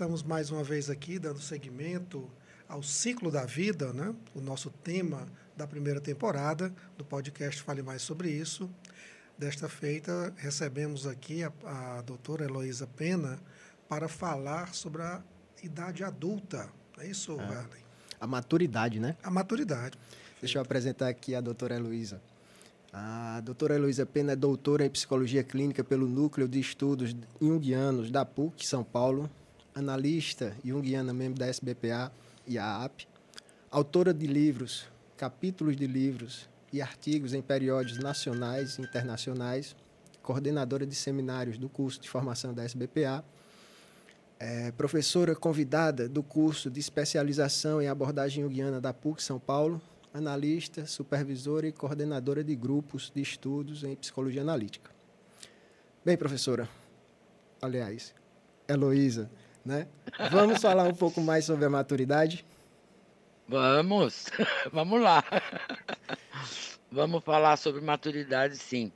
[0.00, 2.26] estamos mais uma vez aqui dando seguimento
[2.66, 4.14] ao ciclo da vida, né?
[4.34, 8.70] O nosso tema da primeira temporada do podcast Fale Mais sobre isso.
[9.36, 13.38] Desta feita, recebemos aqui a, a doutora Heloísa Pena
[13.90, 15.22] para falar sobre a
[15.62, 16.70] idade adulta.
[16.96, 17.66] É isso, é.
[18.18, 19.16] A maturidade, né?
[19.22, 19.98] A maturidade.
[20.40, 22.22] Deixa eu apresentar aqui a doutora Heloísa.
[22.90, 28.24] A doutora Heloísa Pena é doutora em psicologia clínica pelo Núcleo de Estudos Jungianos da
[28.24, 29.28] PUC, São Paulo,
[29.74, 32.12] analista junguiana, membro da SBPA
[32.46, 33.02] e a AP,
[33.70, 39.76] autora de livros, capítulos de livros e artigos em periódicos nacionais e internacionais,
[40.22, 43.24] coordenadora de seminários do curso de formação da SBPA,
[44.38, 49.80] é professora convidada do curso de especialização em abordagem junguiana da PUC São Paulo,
[50.14, 54.90] analista, supervisora e coordenadora de grupos de estudos em psicologia analítica.
[56.02, 56.66] Bem, professora,
[57.60, 58.14] aliás,
[58.66, 59.30] Heloísa,
[59.64, 59.86] né?
[60.30, 62.44] Vamos falar um pouco mais sobre a maturidade?
[63.48, 64.26] Vamos,
[64.72, 65.24] vamos lá.
[66.90, 68.92] Vamos falar sobre maturidade, sim.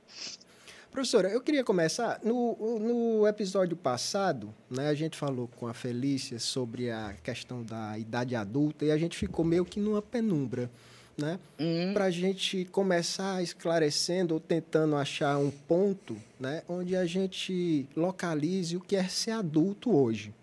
[0.91, 2.19] Professora, eu queria começar.
[2.23, 7.97] No, no episódio passado, né, a gente falou com a Felícia sobre a questão da
[7.97, 10.69] idade adulta e a gente ficou meio que numa penumbra
[11.17, 11.39] né?
[11.59, 11.93] Uhum.
[11.93, 16.61] Para a gente começar esclarecendo ou tentando achar um ponto, né?
[16.67, 20.33] Onde a gente localize o que é ser adulto hoje,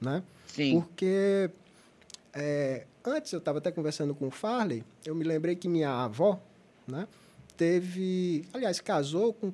[0.00, 0.22] né?
[0.46, 0.80] Sim.
[0.80, 1.50] Porque
[2.32, 6.40] é, antes eu estava até conversando com o Farley, eu me lembrei que minha avó,
[6.86, 7.06] né?
[7.56, 9.52] Teve, aliás, casou com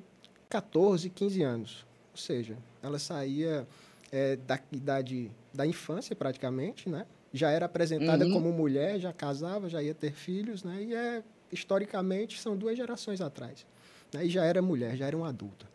[0.49, 1.85] 14, 15 anos.
[2.11, 3.67] Ou seja, ela saía
[4.11, 7.05] é, da idade da infância praticamente, né?
[7.33, 8.33] já era apresentada uhum.
[8.33, 10.83] como mulher, já casava, já ia ter filhos, né?
[10.83, 13.65] E é historicamente são duas gerações atrás,
[14.13, 14.25] né?
[14.25, 15.65] E já era mulher, já era uma adulta,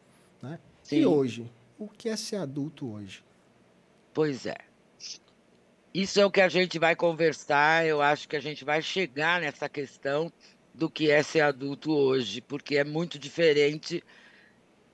[0.43, 0.59] né?
[0.83, 0.97] Sim.
[0.97, 3.25] E hoje, o que é ser adulto hoje?
[4.13, 4.59] Pois é.
[5.95, 7.87] Isso é o que a gente vai conversar.
[7.87, 10.33] Eu acho que a gente vai chegar nessa questão
[10.75, 14.03] do que é ser adulto hoje, porque é muito diferente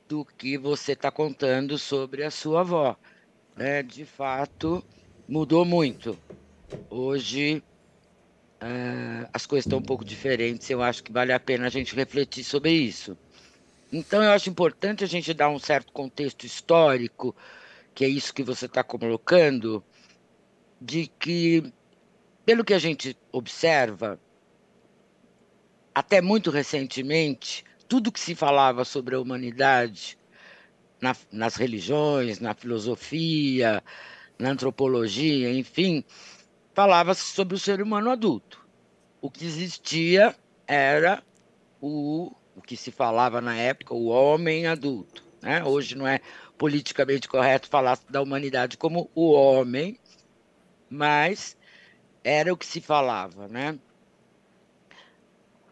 [0.08, 2.96] do que você está contando sobre a sua avó.
[3.56, 3.82] Né?
[3.82, 4.84] De fato,
[5.28, 6.18] mudou muito.
[6.90, 7.62] Hoje
[8.60, 10.68] uh, as coisas estão um pouco diferentes.
[10.68, 13.16] Eu acho que vale a pena a gente refletir sobre isso.
[13.92, 17.34] Então, eu acho importante a gente dar um certo contexto histórico,
[17.94, 19.82] que é isso que você está colocando,
[20.80, 21.72] de que,
[22.44, 24.18] pelo que a gente observa,
[25.94, 30.18] até muito recentemente, tudo que se falava sobre a humanidade,
[31.00, 33.82] na, nas religiões, na filosofia,
[34.38, 36.04] na antropologia, enfim,
[36.74, 38.66] falava-se sobre o ser humano adulto.
[39.20, 41.22] O que existia era
[41.80, 45.24] o, o que se falava na época, o homem adulto.
[45.42, 45.64] Né?
[45.64, 46.20] Hoje não é
[46.56, 49.98] politicamente correto falar da humanidade como o homem,
[50.90, 51.56] mas
[52.22, 53.48] era o que se falava.
[53.48, 53.78] Né?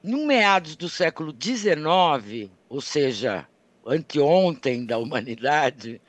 [0.03, 3.47] No meados do século XIX, ou seja,
[3.87, 6.01] anteontem da humanidade,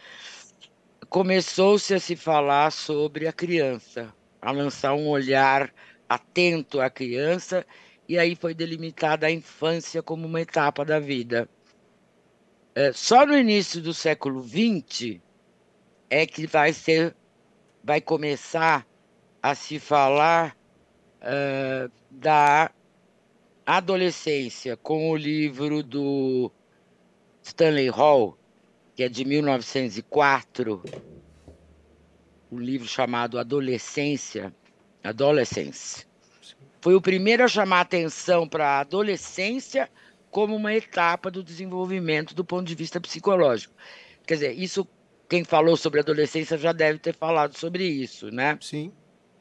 [1.09, 5.73] começou-se a se falar sobre a criança, a lançar um olhar
[6.07, 7.65] atento à criança,
[8.07, 11.49] e aí foi delimitada a infância como uma etapa da vida.
[12.73, 15.19] É, só no início do século XX
[16.09, 17.15] é que vai ser,
[17.83, 18.87] vai começar
[19.41, 20.55] a se falar
[21.21, 22.71] uh, da
[23.65, 26.51] adolescência com o livro do
[27.43, 28.37] Stanley Hall,
[28.95, 30.83] que é de 1904,
[32.51, 34.53] um livro chamado Adolescência,
[35.03, 36.05] Adolescence.
[36.81, 39.89] Foi o primeiro a chamar atenção para a adolescência
[40.31, 43.73] como uma etapa do desenvolvimento do ponto de vista psicológico.
[44.25, 44.87] Quer dizer, isso
[45.27, 48.57] quem falou sobre adolescência já deve ter falado sobre isso, né?
[48.61, 48.93] Sim.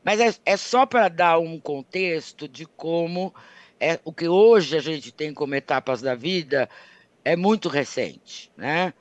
[0.07, 3.35] Mas é, é só para dar um contexto de como
[3.81, 6.71] é o que hoje a gente tem como etapas da vida
[7.25, 8.95] é muito recente, né?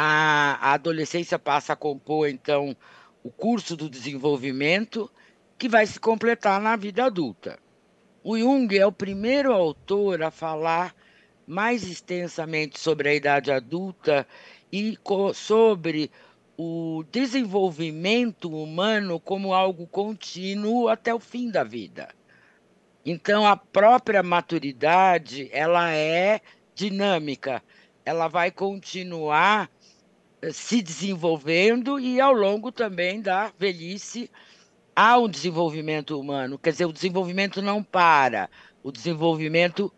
[0.00, 2.76] a, a adolescência passa a compor, então,
[3.22, 5.10] o curso do desenvolvimento
[5.58, 7.58] que vai se completar na vida adulta.
[8.22, 10.94] O Jung é o primeiro autor a falar
[11.44, 14.24] mais extensamente sobre a idade adulta
[14.72, 14.96] e
[15.34, 16.12] sobre
[16.60, 22.08] o desenvolvimento humano como algo contínuo até o fim da vida.
[23.06, 26.40] Então a própria maturidade, ela é
[26.74, 27.62] dinâmica,
[28.04, 29.70] ela vai continuar
[30.52, 34.28] se desenvolvendo e ao longo também da velhice
[34.96, 36.58] há um desenvolvimento humano.
[36.58, 38.50] Quer dizer, o desenvolvimento não para,
[38.82, 39.92] o desenvolvimento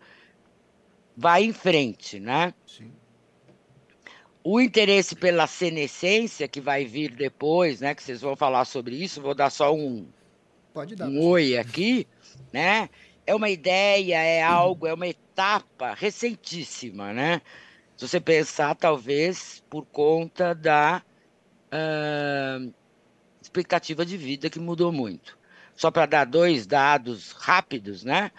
[1.16, 2.52] vai em frente, né?
[2.66, 2.92] Sim.
[4.42, 7.94] O interesse pela senescência, que vai vir depois, né?
[7.94, 10.06] Que vocês vão falar sobre isso, vou dar só um,
[10.72, 12.06] Pode dar, um oi aqui,
[12.52, 12.88] né?
[13.26, 17.42] É uma ideia, é algo, é uma etapa recentíssima, né?
[17.96, 21.02] Se você pensar, talvez por conta da
[21.70, 22.72] uh,
[23.42, 25.38] expectativa de vida que mudou muito.
[25.76, 28.30] Só para dar dois dados rápidos, né?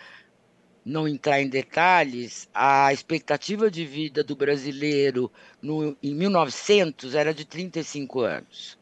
[0.83, 5.31] Não entrar em detalhes, a expectativa de vida do brasileiro
[5.61, 8.77] no, em 1900 era de 35 anos.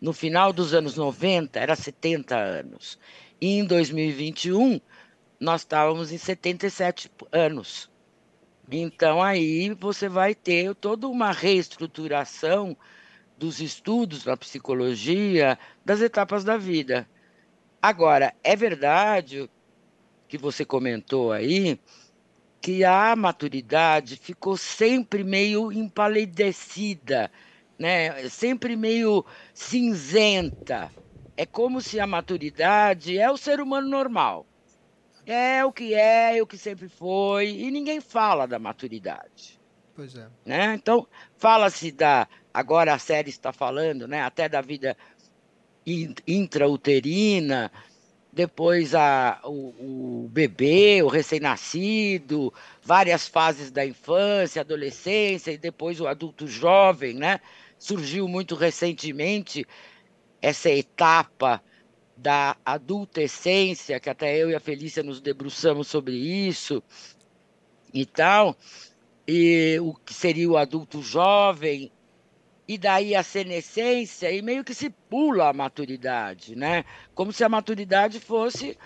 [0.00, 2.98] No final dos anos 90, era 70 anos.
[3.40, 4.80] E em 2021,
[5.38, 7.90] nós estávamos em 77 anos.
[8.70, 12.76] Então, aí você vai ter toda uma reestruturação
[13.38, 17.08] dos estudos na psicologia das etapas da vida.
[17.80, 19.50] Agora, é verdade
[20.28, 21.78] que você comentou aí,
[22.60, 27.30] que a maturidade ficou sempre meio empalidecida,
[27.78, 28.28] né?
[28.28, 30.90] sempre meio cinzenta.
[31.36, 34.46] É como se a maturidade é o ser humano normal.
[35.26, 39.58] É o que é, é o que sempre foi, e ninguém fala da maturidade.
[39.94, 40.28] Pois é.
[40.44, 40.74] Né?
[40.74, 41.06] Então,
[41.36, 42.28] fala-se da.
[42.52, 44.22] Agora a série está falando, né?
[44.22, 44.96] Até da vida
[46.26, 47.70] intrauterina,
[48.34, 52.52] depois a, o, o bebê, o recém-nascido,
[52.82, 57.40] várias fases da infância, adolescência e depois o adulto jovem, né?
[57.78, 59.64] Surgiu muito recentemente
[60.42, 61.62] essa etapa
[62.16, 66.82] da adultescência, que até eu e a Felícia nos debruçamos sobre isso
[67.92, 68.56] e tal,
[69.26, 71.90] e o que seria o adulto jovem,
[72.66, 76.84] e daí a senescência, e meio que se pula a maturidade, né?
[77.14, 78.78] Como se a maturidade fosse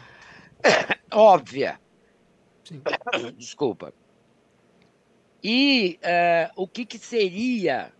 [1.12, 1.80] óbvia.
[2.64, 2.82] Sim.
[3.38, 3.94] Desculpa.
[5.42, 7.92] E uh, o que, que seria?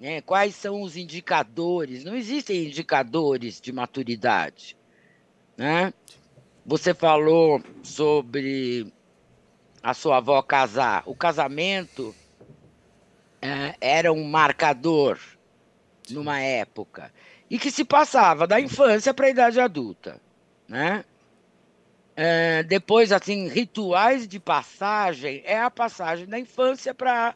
[0.00, 0.20] Né?
[0.20, 2.04] Quais são os indicadores?
[2.04, 4.76] Não existem indicadores de maturidade.
[5.56, 5.94] Né?
[6.66, 8.92] Você falou sobre
[9.80, 11.04] a sua avó casar.
[11.06, 12.12] O casamento
[13.44, 15.20] é, era um marcador
[16.08, 17.12] numa época
[17.50, 20.18] e que se passava da infância para a idade adulta,
[20.66, 21.04] né?
[22.16, 27.34] É, depois, assim, rituais de passagem é a passagem da infância para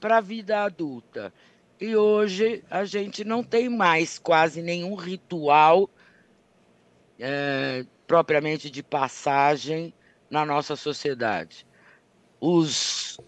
[0.00, 1.32] a vida adulta.
[1.80, 5.90] E hoje a gente não tem mais quase nenhum ritual
[7.18, 9.92] é, propriamente de passagem
[10.30, 11.66] na nossa sociedade.
[12.40, 13.18] Os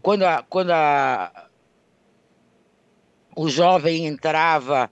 [0.00, 1.48] quando, a, quando a,
[3.34, 4.90] o jovem entrava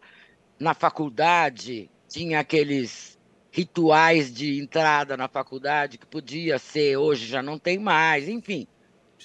[0.59, 3.19] na faculdade, tinha aqueles
[3.51, 8.67] rituais de entrada na faculdade que podia ser, hoje já não tem mais, enfim.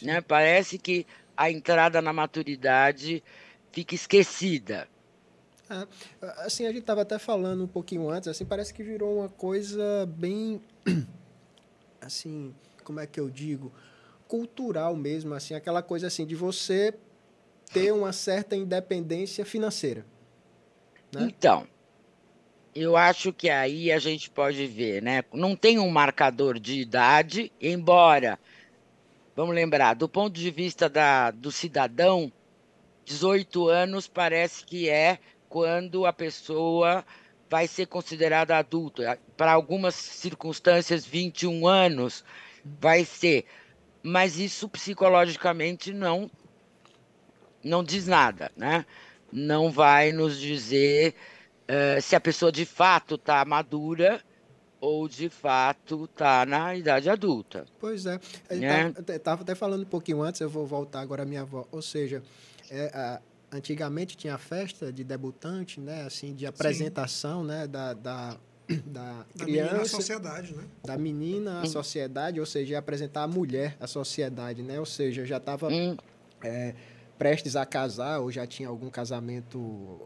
[0.02, 0.22] Né?
[0.22, 1.06] Parece que
[1.36, 3.24] a entrada na maturidade
[3.72, 4.88] fica esquecida.
[5.70, 5.88] É,
[6.46, 10.06] assim, a gente estava até falando um pouquinho antes, assim, parece que virou uma coisa
[10.06, 10.62] bem,
[12.02, 12.54] assim,
[12.84, 13.72] como é que eu digo?
[14.30, 16.94] Cultural mesmo, assim, aquela coisa assim de você
[17.74, 20.06] ter uma certa independência financeira.
[21.12, 21.24] Né?
[21.24, 21.68] Então,
[22.76, 25.24] eu acho que aí a gente pode ver, né?
[25.34, 28.40] Não tem um marcador de idade, embora,
[29.36, 32.32] vamos lembrar, do ponto de vista da, do cidadão,
[33.06, 35.18] 18 anos parece que é
[35.50, 37.04] quando a pessoa
[37.50, 39.20] vai ser considerada adulta.
[39.36, 42.24] Para algumas circunstâncias, 21 anos
[42.64, 43.46] vai ser
[44.02, 46.30] mas isso psicologicamente não
[47.64, 48.86] não diz nada, né?
[49.32, 51.14] Não vai nos dizer
[51.70, 54.22] uh, se a pessoa de fato está madura
[54.80, 57.66] ou de fato está na idade adulta.
[57.80, 58.20] Pois é.
[58.50, 58.94] Né?
[59.10, 61.68] Estava até falando um pouquinho antes, eu vou voltar agora à minha avó.
[61.72, 62.24] Ou seja,
[62.72, 66.04] é, a, antigamente tinha festa de debutante, né?
[66.04, 67.48] Assim, de apresentação, Sim.
[67.48, 67.68] né?
[67.68, 68.38] Da, da,
[68.86, 69.72] da, da criança.
[69.74, 70.64] Menina à sociedade, né?
[70.86, 74.80] Da menina à sociedade, ou seja, apresentar a mulher à sociedade, né?
[74.80, 75.98] Ou seja, já estava hum.
[76.44, 76.76] é,
[77.18, 80.00] prestes a casar, ou já tinha algum casamento,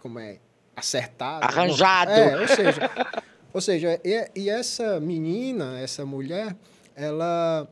[0.00, 0.38] como é,
[0.74, 1.44] acertado.
[1.44, 2.10] Arranjado.
[2.10, 2.90] É, ou seja,
[3.52, 6.54] ou seja e, e essa menina, essa mulher,
[6.94, 7.68] ela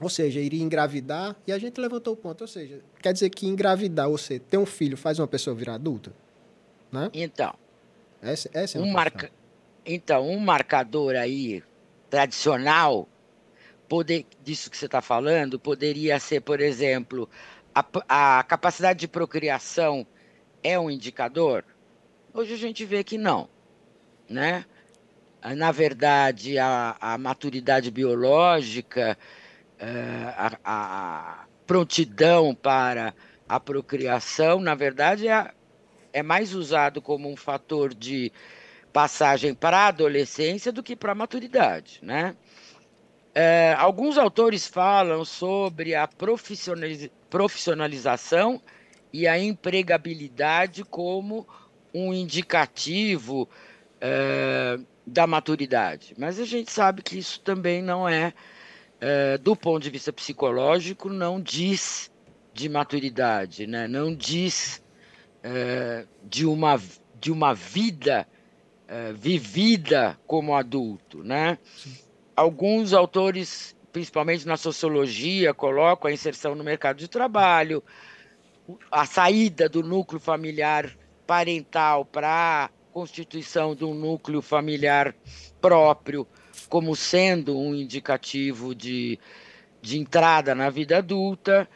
[0.00, 2.42] ou seja, iria engravidar, e a gente levantou o ponto.
[2.42, 5.74] Ou seja, quer dizer que engravidar, ou seja, ter um filho faz uma pessoa virar
[5.74, 6.12] adulta?
[6.92, 7.10] Né?
[7.12, 7.52] Então.
[8.22, 9.30] Essa, essa é uma um marca,
[9.90, 11.64] então, um marcador aí
[12.10, 13.08] tradicional
[13.88, 17.26] poder, disso que você está falando poderia ser, por exemplo,
[17.74, 20.06] a, a capacidade de procriação
[20.62, 21.64] é um indicador?
[22.34, 23.48] Hoje a gente vê que não,
[24.28, 24.66] né?
[25.56, 29.16] Na verdade, a, a maturidade biológica,
[29.78, 33.14] eh, a, a, prontidão para
[33.48, 35.50] a procriação, na verdade, é,
[36.12, 38.30] é mais usado como um fator de
[38.92, 42.36] passagem para a adolescência do que para a maturidade, né?
[43.34, 46.08] É, alguns autores falam sobre a
[47.30, 48.60] profissionalização
[49.12, 51.46] e a empregabilidade como
[51.94, 53.48] um indicativo
[54.00, 58.32] é, da maturidade, mas a gente sabe que isso também não é,
[59.00, 62.10] é, do ponto de vista psicológico, não diz
[62.52, 63.86] de maturidade, né?
[63.86, 64.82] não diz
[65.42, 66.80] é, de, uma,
[67.20, 68.26] de uma vida
[68.88, 71.22] é, vivida como adulto.
[71.22, 71.58] Né?
[72.34, 77.82] Alguns autores, principalmente na sociologia, colocam a inserção no mercado de trabalho,
[78.90, 85.14] a saída do núcleo familiar parental para a constituição de um núcleo familiar
[85.60, 86.26] próprio
[86.68, 89.18] como sendo um indicativo de,
[89.80, 91.68] de entrada na vida adulta.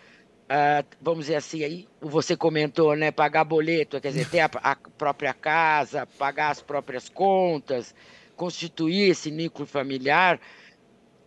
[0.53, 3.11] Uh, vamos dizer assim, aí você comentou, né?
[3.11, 7.95] Pagar boleto, quer dizer, ter a, a própria casa, pagar as próprias contas,
[8.37, 10.39] constituir esse núcleo familiar.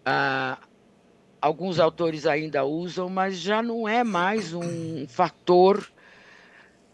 [0.01, 0.63] Uh,
[1.41, 5.91] alguns autores ainda usam, mas já não é mais um fator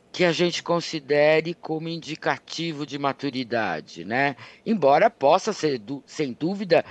[0.10, 4.38] que a gente considere como indicativo de maturidade, né?
[4.66, 6.86] Embora possa ser, sem dúvida,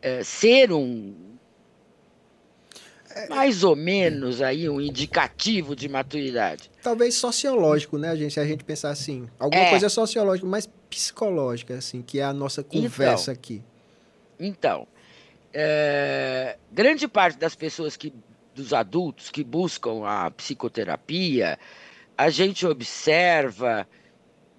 [0.00, 1.30] é, ser um
[3.28, 6.70] mais ou menos aí um indicativo de maturidade.
[6.82, 8.34] Talvez sociológico, né, gente?
[8.34, 9.70] Se a gente pensar assim, alguma é.
[9.70, 13.62] coisa sociológica, mais psicológica, assim, que é a nossa conversa então, aqui.
[14.38, 14.86] Então,
[15.52, 18.12] é, grande parte das pessoas que,
[18.54, 21.58] dos adultos que buscam a psicoterapia,
[22.16, 23.86] a gente observa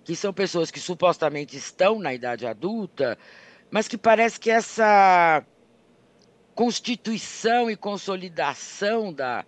[0.03, 3.17] que são pessoas que supostamente estão na idade adulta,
[3.69, 5.43] mas que parece que essa
[6.61, 9.43] constituição e consolidação da,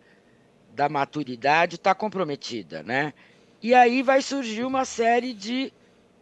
[0.73, 3.13] da maturidade está comprometida, né?
[3.61, 5.71] E aí vai surgir uma série de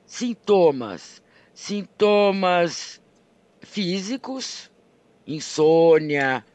[0.06, 3.02] sintomas, sintomas
[3.62, 4.70] físicos,
[5.26, 6.46] insônia,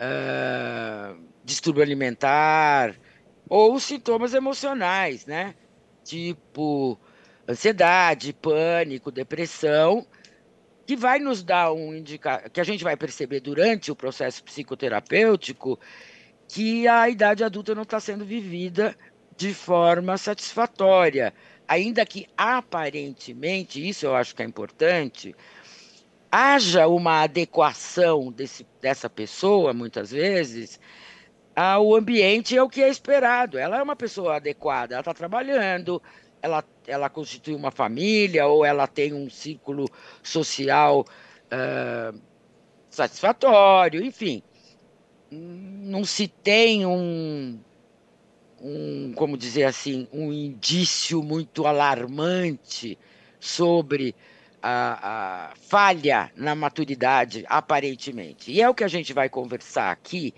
[0.00, 2.98] uh, distúrbio alimentar,
[3.46, 5.54] ou sintomas emocionais, né?
[6.02, 6.98] Tipo
[7.46, 10.06] ansiedade, pânico, depressão,
[10.86, 15.78] que vai nos dar um indicador, que a gente vai perceber durante o processo psicoterapêutico
[16.48, 18.96] que a idade adulta não está sendo vivida
[19.36, 21.32] de forma satisfatória,
[21.66, 25.34] ainda que aparentemente, isso eu acho que é importante,
[26.30, 30.78] haja uma adequação desse, dessa pessoa, muitas vezes,
[31.56, 33.56] ah, o ambiente é o que é esperado.
[33.56, 36.02] Ela é uma pessoa adequada, ela está trabalhando,
[36.44, 39.88] ela, ela constitui uma família ou ela tem um círculo
[40.22, 42.20] social uh,
[42.90, 44.42] satisfatório, enfim.
[45.30, 47.58] Não se tem um,
[48.60, 52.98] um, como dizer assim, um indício muito alarmante
[53.40, 54.14] sobre
[54.62, 58.52] a, a, falha na maturidade, aparentemente.
[58.52, 60.34] E é o que a gente vai conversar aqui,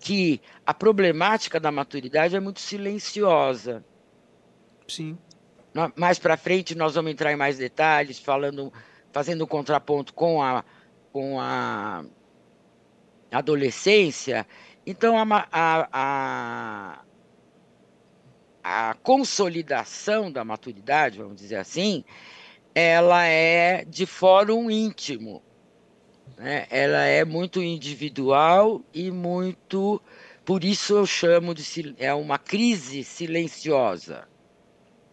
[0.00, 3.84] que a problemática da maturidade é muito silenciosa.
[4.88, 5.18] Sim.
[5.96, 8.72] Mais para frente nós vamos entrar em mais detalhes, falando,
[9.12, 10.64] fazendo um contraponto com a,
[11.12, 12.04] com a
[13.30, 14.46] adolescência.
[14.86, 17.04] Então a, a, a,
[18.62, 22.04] a consolidação da maturidade, vamos dizer assim,
[22.74, 25.42] ela é de fórum íntimo.
[26.36, 26.66] Né?
[26.70, 30.02] Ela é muito individual e muito.
[30.44, 31.94] Por isso eu chamo de.
[31.98, 34.28] É uma crise silenciosa.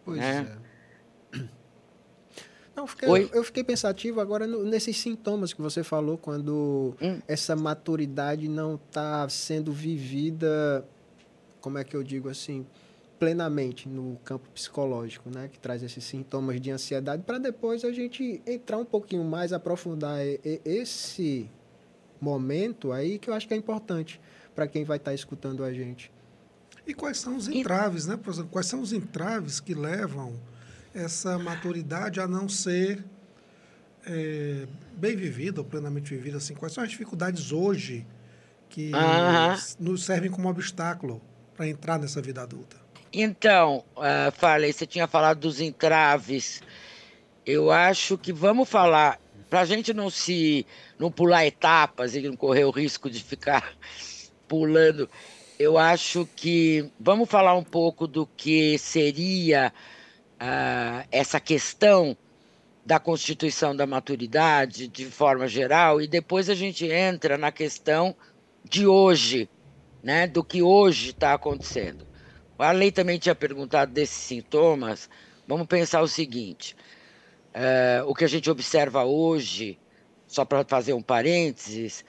[0.04, 0.58] Pois né?
[0.66, 0.70] é.
[2.74, 7.20] Não, fiquei, eu fiquei pensativo agora no, nesses sintomas que você falou, quando hum.
[7.28, 10.86] essa maturidade não está sendo vivida,
[11.60, 12.64] como é que eu digo assim,
[13.18, 18.40] plenamente no campo psicológico, né, que traz esses sintomas de ansiedade, para depois a gente
[18.46, 20.18] entrar um pouquinho mais, aprofundar
[20.64, 21.50] esse
[22.18, 24.18] momento aí que eu acho que é importante
[24.54, 26.10] para quem vai estar tá escutando a gente.
[26.90, 28.48] E quais são os entraves, né, professor?
[28.48, 30.34] Quais são os entraves que levam
[30.92, 33.04] essa maturidade a não ser
[34.04, 34.66] é,
[34.96, 36.38] bem vivida ou plenamente vivida?
[36.38, 38.04] Assim, quais são as dificuldades hoje
[38.68, 38.90] que
[39.78, 41.22] nos servem como obstáculo
[41.56, 42.76] para entrar nessa vida adulta?
[43.12, 46.60] Então, uh, falei, você tinha falado dos entraves.
[47.46, 50.66] Eu acho que vamos falar, para a gente não se
[50.98, 53.74] não pular etapas e não correr o risco de ficar
[54.48, 55.08] pulando,
[55.60, 59.70] eu acho que vamos falar um pouco do que seria
[60.40, 62.16] uh, essa questão
[62.82, 68.16] da constituição da maturidade de forma geral e depois a gente entra na questão
[68.64, 69.50] de hoje,
[70.02, 72.06] né, do que hoje está acontecendo.
[72.58, 75.10] A lei também tinha perguntado desses sintomas.
[75.46, 76.74] Vamos pensar o seguinte:
[77.52, 79.78] é, o que a gente observa hoje,
[80.26, 82.02] só para fazer um parênteses,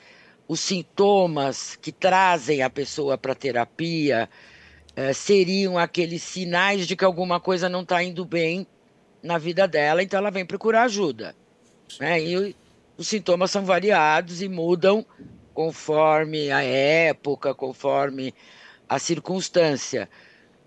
[0.52, 4.30] os sintomas que trazem a pessoa para terapia
[4.94, 8.68] é, seriam aqueles sinais de que alguma coisa não está indo bem
[9.24, 11.34] na vida dela, então ela vem procurar ajuda.
[12.02, 12.22] Né?
[12.22, 12.56] E
[12.98, 15.06] os sintomas são variados e mudam
[15.54, 18.36] conforme a época, conforme
[18.90, 20.10] a circunstância,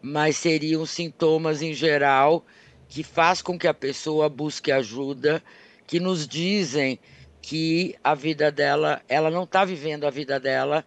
[0.01, 2.43] mas seriam sintomas em geral
[2.89, 5.45] que faz com que a pessoa busque ajuda,
[5.87, 6.99] que nos dizem
[7.47, 10.83] que a vida dela, ela não está vivendo a vida dela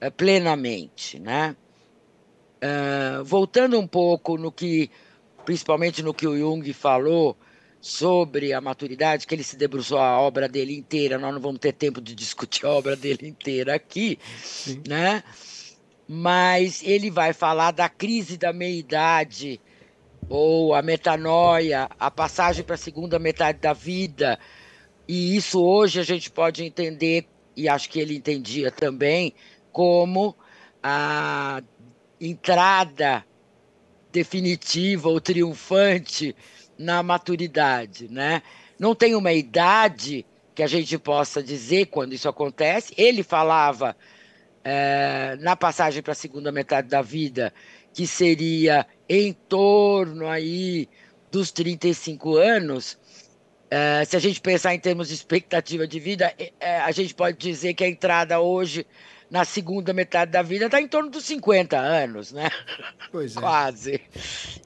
[0.00, 1.54] é, plenamente, né?
[2.60, 4.90] Uh, voltando um pouco no que,
[5.44, 7.36] principalmente no que o Jung falou
[7.80, 11.72] sobre a maturidade, que ele se debruçou a obra dele inteira, nós não vamos ter
[11.72, 14.82] tempo de discutir a obra dele inteira aqui, Sim.
[14.88, 15.22] né?
[16.08, 19.60] Mas ele vai falar da crise da meia-idade,
[20.28, 24.36] ou a metanoia, a passagem para a segunda metade da vida.
[25.06, 29.34] E isso hoje a gente pode entender, e acho que ele entendia também,
[29.72, 30.36] como
[30.82, 31.62] a
[32.20, 33.24] entrada
[34.12, 36.36] definitiva ou triunfante
[36.78, 38.42] na maturidade, né?
[38.78, 42.92] Não tem uma idade que a gente possa dizer quando isso acontece.
[42.96, 43.96] Ele falava
[44.64, 47.52] é, na passagem para a segunda metade da vida
[47.92, 50.88] que seria em torno aí
[51.30, 52.98] dos 35 anos.
[53.74, 57.38] É, se a gente pensar em termos de expectativa de vida, é, a gente pode
[57.38, 58.86] dizer que a entrada hoje
[59.30, 62.50] na segunda metade da vida está em torno dos 50 anos, né?
[63.10, 63.40] Pois é.
[63.40, 64.02] Quase.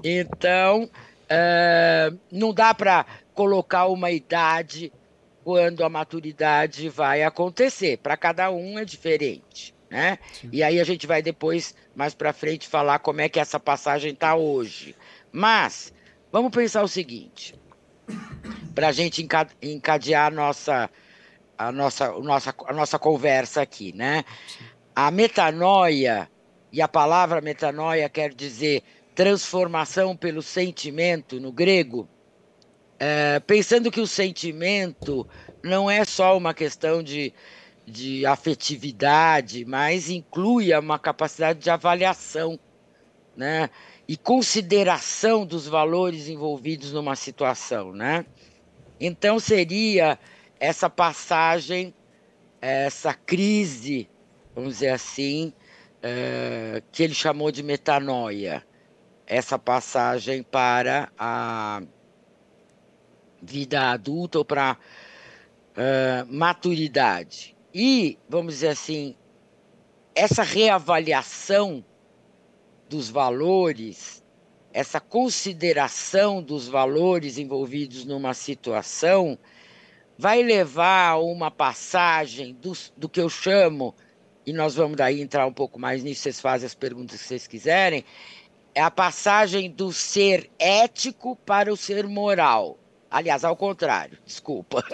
[0.03, 0.91] Então,
[1.29, 4.93] é, não dá para colocar uma idade
[5.45, 7.99] quando a maturidade vai acontecer.
[7.99, 10.19] Para cada um é diferente, né?
[10.53, 14.11] E aí a gente vai depois, mais para frente, falar como é que essa passagem
[14.11, 14.97] está hoje.
[15.31, 15.95] Mas,
[16.33, 17.55] vamos pensar o seguinte,
[18.75, 19.27] para a gente
[19.63, 20.91] encadear a nossa
[21.59, 24.25] a nossa, a nossa, a nossa conversa aqui, né?
[24.95, 26.31] A metanoia,
[26.73, 28.83] e a palavra metanoia quer dizer
[29.15, 32.07] transformação pelo sentimento no grego,
[32.99, 35.27] é, pensando que o sentimento
[35.63, 37.33] não é só uma questão de,
[37.87, 42.59] de afetividade, mas inclui uma capacidade de avaliação,
[43.35, 43.71] né?
[44.09, 48.25] E consideração dos valores envolvidos numa situação, né?
[49.01, 50.19] Então seria
[50.61, 51.93] essa passagem,
[52.61, 54.09] essa crise,
[54.55, 55.53] vamos dizer assim,
[56.03, 58.65] é, que ele chamou de metanoia,
[59.27, 61.83] essa passagem para a
[63.43, 64.79] vida adulta ou para
[65.77, 67.57] é, maturidade.
[67.75, 69.15] E, vamos dizer assim,
[70.15, 71.85] essa reavaliação
[72.89, 74.23] dos valores,
[74.73, 79.39] essa consideração dos valores envolvidos numa situação,
[80.19, 83.95] vai levar a uma passagem do, do que eu chamo,
[84.45, 87.47] e nós vamos daí entrar um pouco mais nisso, vocês fazem as perguntas que vocês
[87.47, 88.05] quiserem,
[88.75, 92.79] é a passagem do ser ético para o ser moral.
[93.11, 94.85] Aliás, ao contrário, desculpa.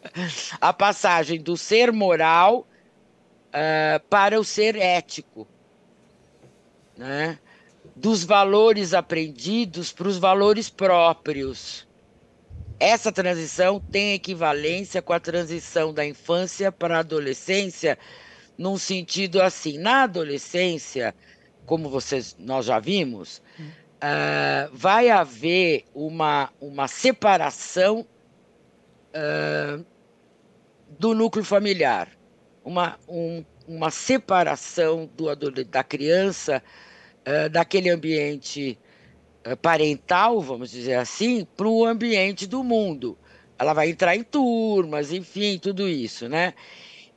[0.60, 2.66] a passagem do ser moral
[3.48, 5.46] uh, para o ser ético.
[6.96, 7.38] Né?
[7.94, 11.86] Dos valores aprendidos para os valores próprios.
[12.78, 17.98] Essa transição tem equivalência com a transição da infância para a adolescência,
[18.58, 21.14] num sentido assim, na adolescência,
[21.64, 23.40] como vocês nós já vimos,
[23.96, 28.06] uh, vai haver uma, uma separação
[29.14, 29.84] uh,
[30.98, 32.08] do núcleo familiar,
[32.62, 36.62] uma, um, uma separação do, da criança
[37.26, 38.78] uh, daquele ambiente
[39.46, 43.16] eh, parental, vamos dizer assim, para o ambiente do mundo.
[43.56, 46.52] Ela vai entrar em turmas, enfim, tudo isso, né?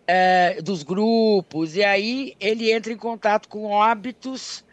[0.08, 4.64] É, dos grupos, e aí ele entra em contato com hábitos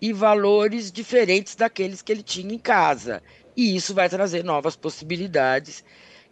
[0.00, 3.22] e valores diferentes daqueles que ele tinha em casa.
[3.56, 5.82] E isso vai trazer novas possibilidades,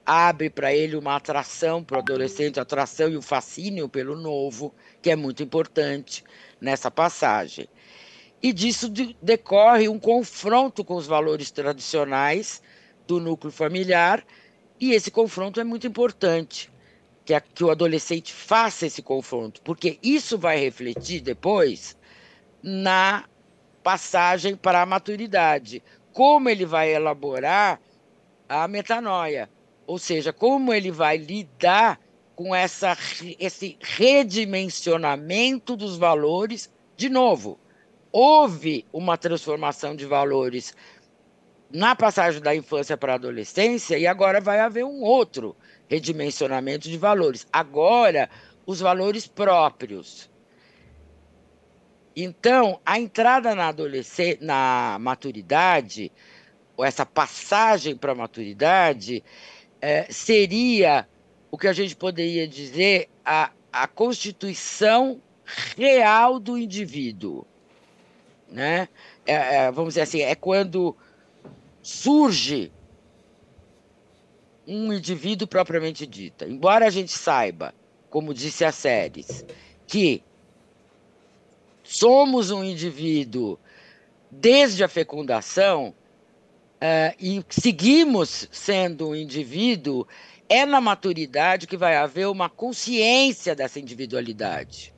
[0.04, 5.10] abre para ele uma atração para o adolescente, atração e o fascínio pelo novo, que
[5.10, 6.22] é muito importante
[6.60, 7.68] nessa passagem
[8.44, 12.60] e disso de, decorre um confronto com os valores tradicionais
[13.06, 14.22] do núcleo familiar,
[14.78, 16.70] e esse confronto é muito importante,
[17.24, 21.96] que, a, que o adolescente faça esse confronto, porque isso vai refletir depois
[22.62, 23.24] na
[23.82, 27.80] passagem para a maturidade, como ele vai elaborar
[28.46, 29.48] a metanoia,
[29.86, 31.98] ou seja, como ele vai lidar
[32.36, 32.94] com essa,
[33.40, 37.58] esse redimensionamento dos valores de novo,
[38.16, 40.72] houve uma transformação de valores
[41.68, 45.56] na passagem da infância para a adolescência e agora vai haver um outro
[45.88, 47.44] redimensionamento de valores.
[47.52, 48.30] Agora,
[48.64, 50.30] os valores próprios.
[52.14, 56.12] Então, a entrada na adolescência, na maturidade,
[56.76, 59.24] ou essa passagem para a maturidade,
[59.80, 61.08] é, seria
[61.50, 65.20] o que a gente poderia dizer a, a constituição
[65.76, 67.44] real do indivíduo.
[68.54, 68.88] Né?
[69.26, 70.96] É, é, vamos dizer assim, é quando
[71.82, 72.70] surge
[74.64, 76.44] um indivíduo propriamente dito.
[76.44, 77.74] Embora a gente saiba,
[78.08, 79.44] como disse a Séries,
[79.88, 80.22] que
[81.82, 83.58] somos um indivíduo
[84.30, 85.92] desde a fecundação
[86.76, 90.06] uh, e seguimos sendo um indivíduo,
[90.48, 94.94] é na maturidade que vai haver uma consciência dessa individualidade,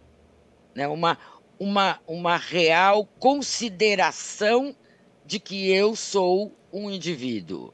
[0.74, 0.86] né?
[0.86, 1.18] uma,
[1.58, 4.74] uma, uma real consideração
[5.24, 7.72] de que eu sou um indivíduo.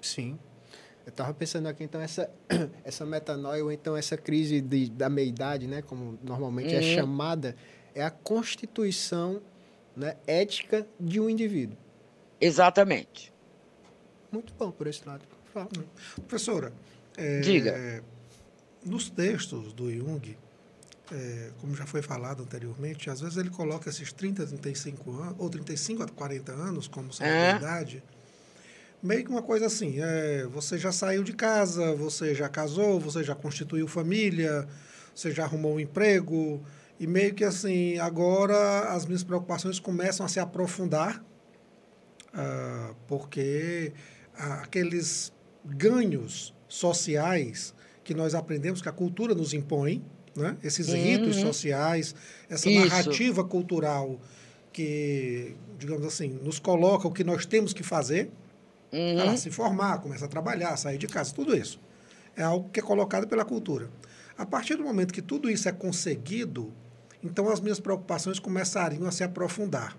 [0.00, 0.38] Sim.
[1.04, 2.30] Eu estava pensando aqui, então, essa,
[2.84, 6.84] essa metanoia, ou então essa crise de, da meia-idade, né, como normalmente é uhum.
[6.84, 7.56] é chamada,
[7.94, 9.42] é a constituição
[9.96, 11.76] né, ética de um indivíduo.
[12.40, 13.32] Exatamente.
[14.30, 15.22] Muito bom por esse lado.
[15.52, 15.68] Fala.
[16.26, 16.72] Professora,
[17.16, 18.02] é, diga.
[18.84, 20.36] Nos textos do Jung,
[21.12, 25.50] é, como já foi falado anteriormente, às vezes ele coloca esses 30, 35 anos, ou
[25.50, 27.56] 35 a 40 anos como sendo é.
[27.56, 28.02] idade,
[29.02, 33.22] meio que uma coisa assim, é, você já saiu de casa, você já casou, você
[33.22, 34.66] já constituiu família,
[35.14, 36.62] você já arrumou um emprego,
[36.98, 41.22] e meio que assim, agora as minhas preocupações começam a se aprofundar,
[42.28, 43.92] uh, porque
[44.34, 45.32] aqueles
[45.64, 50.02] ganhos sociais que nós aprendemos, que a cultura nos impõe,
[50.34, 50.56] né?
[50.62, 50.94] esses uhum.
[50.94, 52.14] ritos sociais,
[52.48, 52.80] essa Isso.
[52.80, 54.18] narrativa cultural
[54.72, 58.30] que, digamos assim, nos coloca o que nós temos que fazer,
[58.92, 59.36] uhum.
[59.36, 61.78] se formar, começar a trabalhar, sair de casa, tudo isso.
[62.34, 63.90] É algo que é colocado pela cultura.
[64.36, 66.72] A partir do momento que tudo isso é conseguido,
[67.22, 69.96] então as minhas preocupações começariam a se aprofundar.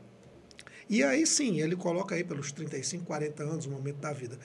[0.90, 4.38] E aí sim, ele coloca aí pelos 35, 40 anos, o momento da vida.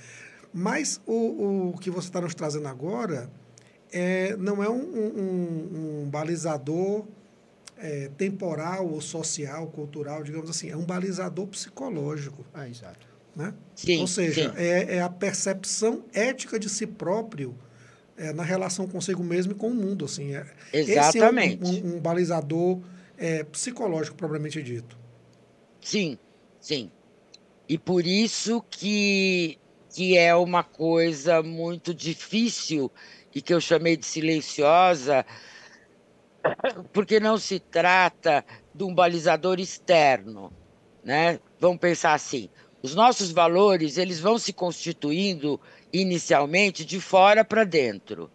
[0.52, 3.30] Mas o, o que você está nos trazendo agora
[3.92, 7.04] é, não é um, um, um balizador
[7.76, 12.44] é, temporal ou social, cultural, digamos assim, é um balizador psicológico.
[12.52, 13.06] Ah, exato.
[13.34, 13.54] Né?
[13.74, 17.54] Sim, ou seja, é, é, a percepção ética de si próprio
[18.16, 20.04] é, na relação consigo mesmo e com o mundo.
[20.04, 21.62] Assim, é, Exatamente.
[21.62, 22.80] Esse é um, um, um balizador
[23.16, 24.98] é, psicológico, propriamente dito.
[25.80, 26.18] Sim,
[26.60, 26.90] sim.
[27.68, 29.58] E por isso que,
[29.94, 32.90] que é uma coisa muito difícil
[33.34, 35.24] e que eu chamei de silenciosa,
[36.92, 40.52] porque não se trata de um balizador externo,
[41.02, 41.40] né?
[41.58, 42.48] Vamos pensar assim,
[42.82, 45.60] os nossos valores, eles vão se constituindo
[45.92, 48.30] inicialmente de fora para dentro.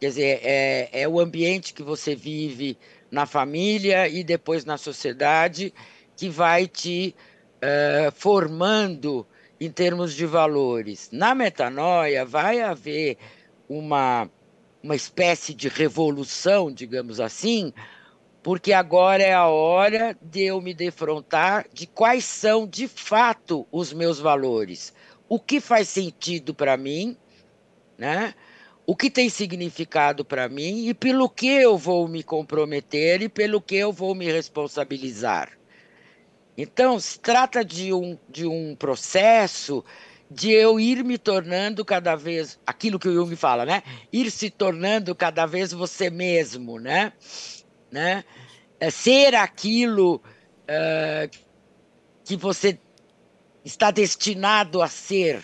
[0.00, 2.76] Quer dizer, é, é o ambiente que você vive
[3.10, 5.72] na família e depois na sociedade
[6.16, 7.14] que vai te
[7.56, 9.26] uh, formando
[9.64, 11.08] em termos de valores.
[11.12, 13.16] Na metanoia, vai haver
[13.68, 14.30] uma,
[14.82, 17.72] uma espécie de revolução, digamos assim,
[18.42, 23.92] porque agora é a hora de eu me defrontar de quais são de fato os
[23.92, 24.92] meus valores.
[25.28, 27.16] O que faz sentido para mim,
[27.96, 28.34] né?
[28.86, 33.62] O que tem significado para mim e pelo que eu vou me comprometer e pelo
[33.62, 35.50] que eu vou me responsabilizar.
[36.56, 39.84] Então, se trata de um, de um processo
[40.30, 43.82] de eu ir me tornando cada vez aquilo que o Jung fala, né?
[44.12, 47.12] Ir se tornando cada vez você mesmo, né?
[47.90, 48.24] né?
[48.80, 51.38] É ser aquilo uh,
[52.24, 52.78] que você
[53.64, 55.42] está destinado a ser,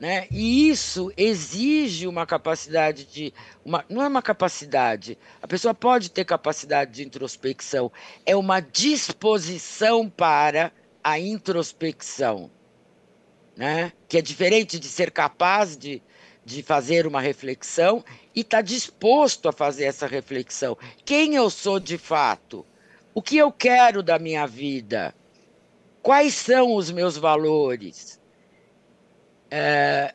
[0.00, 0.26] né?
[0.30, 3.34] E isso exige uma capacidade de
[3.64, 5.18] uma, não é uma capacidade.
[5.42, 7.90] A pessoa pode ter capacidade de introspecção,
[8.24, 12.50] é uma disposição para a introspecção
[13.58, 13.92] né?
[14.08, 16.00] que é diferente de ser capaz de,
[16.44, 20.78] de fazer uma reflexão e estar tá disposto a fazer essa reflexão.
[21.04, 22.64] Quem eu sou de fato?
[23.12, 25.12] O que eu quero da minha vida?
[26.00, 28.17] Quais são os meus valores?
[29.50, 30.14] É,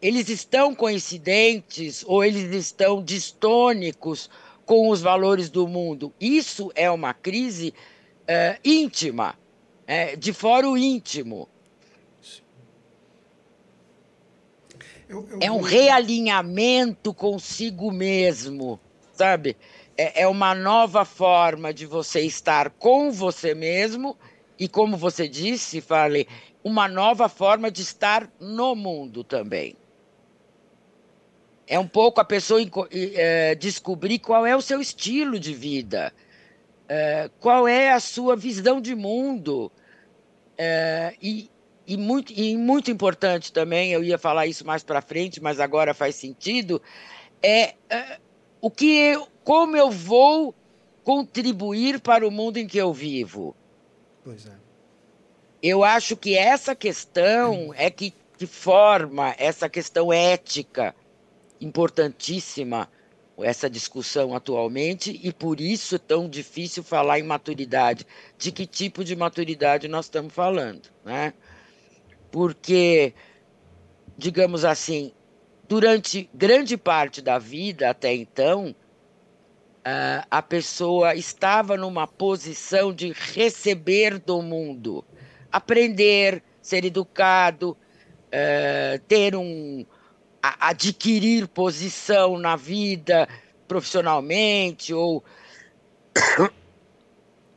[0.00, 4.30] eles estão coincidentes ou eles estão distônicos
[4.64, 6.12] com os valores do mundo?
[6.20, 7.74] Isso é uma crise
[8.26, 9.38] é, íntima,
[9.86, 11.48] é, de fórum íntimo.
[15.08, 18.78] Eu, eu é um realinhamento consigo mesmo,
[19.12, 19.56] sabe?
[20.00, 24.16] é, é uma nova forma de você estar com você mesmo
[24.58, 26.26] e, como você disse, Farley,
[26.62, 29.76] uma nova forma de estar no mundo também.
[31.66, 36.12] É um pouco a pessoa é, descobrir qual é o seu estilo de vida,
[36.88, 39.70] é, qual é a sua visão de mundo.
[40.58, 41.48] É, e,
[41.86, 45.94] e, muito, e muito importante também, eu ia falar isso mais para frente, mas agora
[45.94, 46.82] faz sentido,
[47.42, 48.18] é, é
[48.60, 50.54] o que eu, como eu vou
[51.04, 53.56] contribuir para o mundo em que eu vivo.
[54.22, 54.69] Pois é.
[55.62, 60.94] Eu acho que essa questão é que, que forma essa questão ética
[61.60, 62.88] importantíssima
[63.44, 68.06] essa discussão atualmente e por isso é tão difícil falar em maturidade.
[68.38, 71.32] De que tipo de maturidade nós estamos falando, né?
[72.30, 73.12] Porque,
[74.16, 75.12] digamos assim,
[75.68, 78.74] durante grande parte da vida até então,
[80.30, 85.04] a pessoa estava numa posição de receber do mundo,
[85.50, 87.76] aprender, ser educado,
[88.30, 89.84] eh, ter um,
[90.42, 93.28] adquirir posição na vida
[93.66, 95.22] profissionalmente ou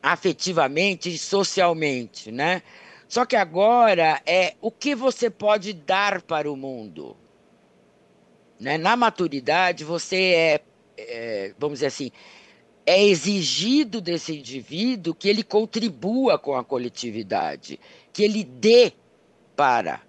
[0.01, 2.61] afetivamente e socialmente, né?
[3.07, 7.15] Só que agora é o que você pode dar para o mundo.
[8.59, 8.77] Né?
[8.77, 10.61] Na maturidade, você é,
[10.97, 12.11] é, vamos dizer assim,
[12.85, 17.79] é exigido desse indivíduo que ele contribua com a coletividade,
[18.11, 18.91] que ele dê
[19.55, 20.01] para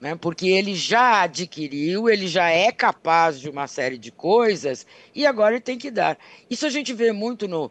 [0.00, 0.14] né?
[0.14, 5.54] porque ele já adquiriu, ele já é capaz de uma série de coisas e agora
[5.54, 6.18] ele tem que dar.
[6.48, 7.70] Isso a gente vê muito no,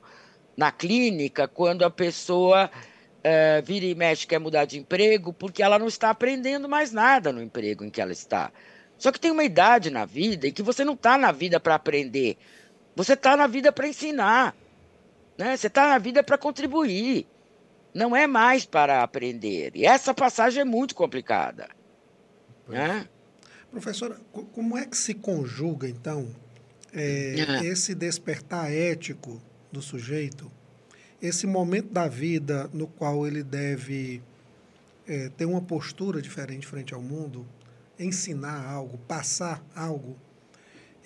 [0.55, 2.69] na clínica, quando a pessoa
[3.23, 7.31] é, vira e mexe, quer mudar de emprego, porque ela não está aprendendo mais nada
[7.31, 8.51] no emprego em que ela está.
[8.97, 11.75] Só que tem uma idade na vida em que você não está na vida para
[11.75, 12.37] aprender,
[12.97, 14.55] você está na vida para ensinar,
[15.37, 15.55] né?
[15.55, 17.27] você está na vida para contribuir.
[17.93, 19.71] Não é mais para aprender.
[19.75, 21.69] E essa passagem é muito complicada.
[22.67, 23.07] Né?
[23.69, 24.19] Professora,
[24.51, 26.27] como é que se conjuga, então,
[26.91, 27.65] é, é.
[27.67, 29.39] esse despertar ético
[29.71, 30.51] do sujeito,
[31.21, 34.23] esse momento da vida no qual ele deve
[35.07, 37.47] é, ter uma postura diferente frente ao mundo,
[37.99, 40.17] ensinar algo, passar algo,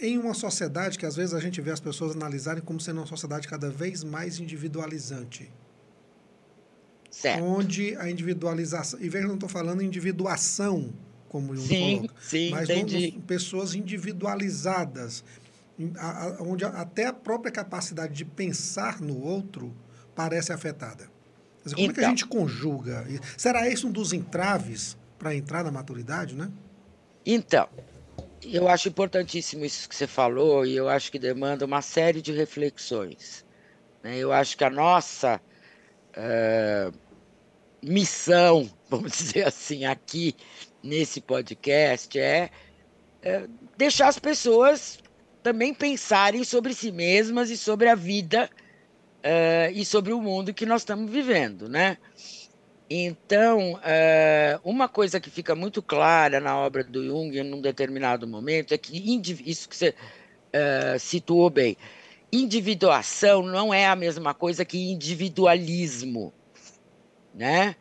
[0.01, 3.05] em uma sociedade que às vezes a gente vê as pessoas analisarem como sendo uma
[3.05, 5.49] sociedade cada vez mais individualizante.
[7.11, 7.43] Certo.
[7.43, 10.91] Onde a individualização, e veja, não estou falando individuação,
[11.29, 13.19] como sim, coloca, sim, mas entendi.
[13.27, 15.23] pessoas individualizadas,
[16.39, 19.73] onde até a própria capacidade de pensar no outro
[20.15, 21.09] parece afetada.
[21.63, 22.09] Dizer, como então, é que a então.
[22.09, 23.05] gente conjuga?
[23.37, 26.51] Será esse um dos entraves para entrar na maturidade, né?
[27.25, 27.69] Então,
[28.43, 32.31] eu acho importantíssimo isso que você falou e eu acho que demanda uma série de
[32.31, 33.45] reflexões.
[34.03, 34.17] Né?
[34.17, 35.39] Eu acho que a nossa
[36.17, 36.97] uh,
[37.81, 40.35] missão, vamos dizer assim, aqui
[40.83, 42.49] nesse podcast é,
[43.21, 44.99] é deixar as pessoas
[45.43, 48.49] também pensarem sobre si mesmas e sobre a vida
[49.19, 51.97] uh, e sobre o mundo que nós estamos vivendo, né?
[52.93, 58.27] Então, uh, uma coisa que fica muito clara na obra do Jung em um determinado
[58.27, 58.91] momento é que
[59.45, 59.95] isso que você
[60.99, 61.77] situou bem,
[62.29, 66.33] individuação não é a mesma coisa que individualismo,
[67.33, 67.77] né?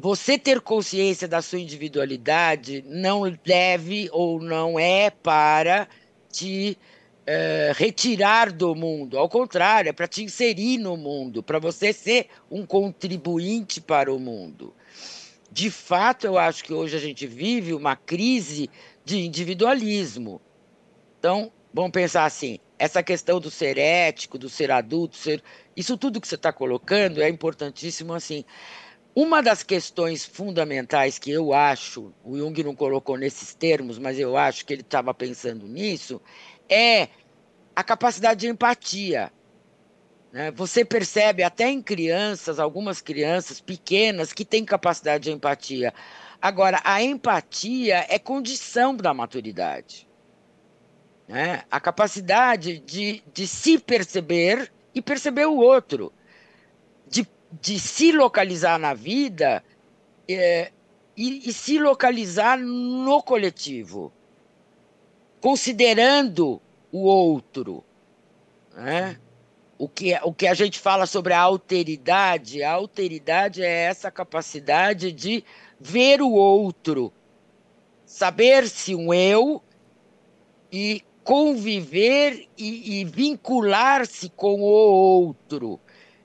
[0.00, 5.86] Você ter consciência da sua individualidade não deve ou não é para
[6.32, 6.78] te
[7.26, 9.18] é, retirar do mundo.
[9.18, 14.18] Ao contrário, é para te inserir no mundo, para você ser um contribuinte para o
[14.18, 14.74] mundo.
[15.50, 18.68] De fato, eu acho que hoje a gente vive uma crise
[19.04, 20.40] de individualismo.
[21.18, 25.42] Então, vamos pensar assim: essa questão do ser ético, do ser adulto, ser,
[25.76, 28.44] isso tudo que você está colocando é importantíssimo assim.
[29.16, 34.36] Uma das questões fundamentais que eu acho, o Jung não colocou nesses termos, mas eu
[34.36, 36.20] acho que ele estava pensando nisso,
[36.68, 37.08] é
[37.74, 39.32] a capacidade de empatia.
[40.32, 40.50] Né?
[40.52, 45.92] Você percebe até em crianças, algumas crianças pequenas, que têm capacidade de empatia.
[46.40, 50.08] Agora, a empatia é condição da maturidade.
[51.26, 51.62] Né?
[51.70, 56.12] A capacidade de, de se perceber e perceber o outro
[57.60, 59.62] de se localizar na vida
[60.28, 60.72] é,
[61.16, 64.12] e, e se localizar no coletivo,
[65.44, 66.58] considerando
[66.90, 67.84] o outro.
[68.74, 69.20] Né?
[69.76, 75.12] O que, o que a gente fala sobre a alteridade, a alteridade é essa capacidade
[75.12, 75.44] de
[75.78, 77.12] ver o outro,
[78.06, 79.62] saber-se um eu
[80.72, 85.78] e conviver e, e vincular-se com o outro,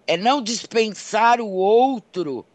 [0.08, 2.45] é não dispensar o outro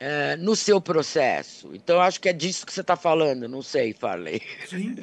[0.00, 1.70] é, no seu processo.
[1.74, 4.40] Então, acho que é disso que você está falando, não sei, Farley.
[4.66, 4.96] Sim.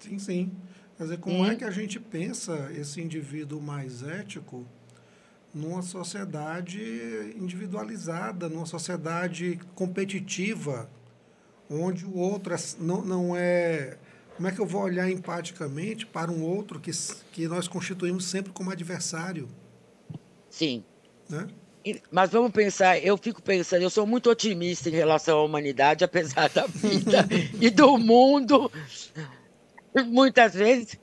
[0.00, 0.52] sim, sim.
[0.96, 1.46] Quer dizer, como hum.
[1.46, 4.66] é que a gente pensa esse indivíduo mais ético
[5.54, 6.80] numa sociedade
[7.36, 10.90] individualizada, numa sociedade competitiva,
[11.70, 13.96] onde o outro é, não, não é.
[14.34, 16.90] Como é que eu vou olhar empaticamente para um outro que,
[17.32, 19.48] que nós constituímos sempre como adversário?
[20.50, 20.84] Sim.
[21.28, 21.46] Né?
[22.10, 26.48] Mas vamos pensar, eu fico pensando, eu sou muito otimista em relação à humanidade, apesar
[26.50, 27.26] da vida
[27.60, 28.70] e do mundo,
[30.06, 30.98] muitas vezes,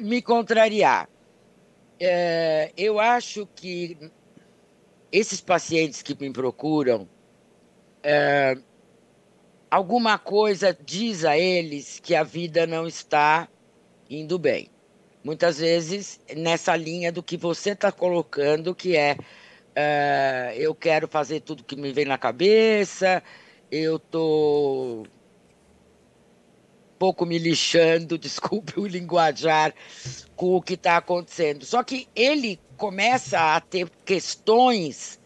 [0.00, 1.08] me contrariar.
[2.00, 3.96] É, eu acho que
[5.12, 7.08] esses pacientes que me procuram,
[8.02, 8.56] é,
[9.70, 13.48] alguma coisa diz a eles que a vida não está
[14.08, 14.68] indo bem.
[15.22, 19.16] Muitas vezes nessa linha do que você está colocando, que é
[19.72, 23.22] Uh, eu quero fazer tudo que me vem na cabeça,
[23.70, 25.06] eu tô
[26.98, 29.74] pouco me lixando, desculpe o linguajar,
[30.36, 31.64] com o que está acontecendo.
[31.64, 35.18] Só que ele começa a ter questões.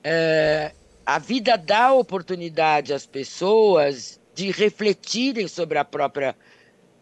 [0.00, 0.74] Uh,
[1.06, 6.36] a vida dá oportunidade às pessoas de refletirem sobre a própria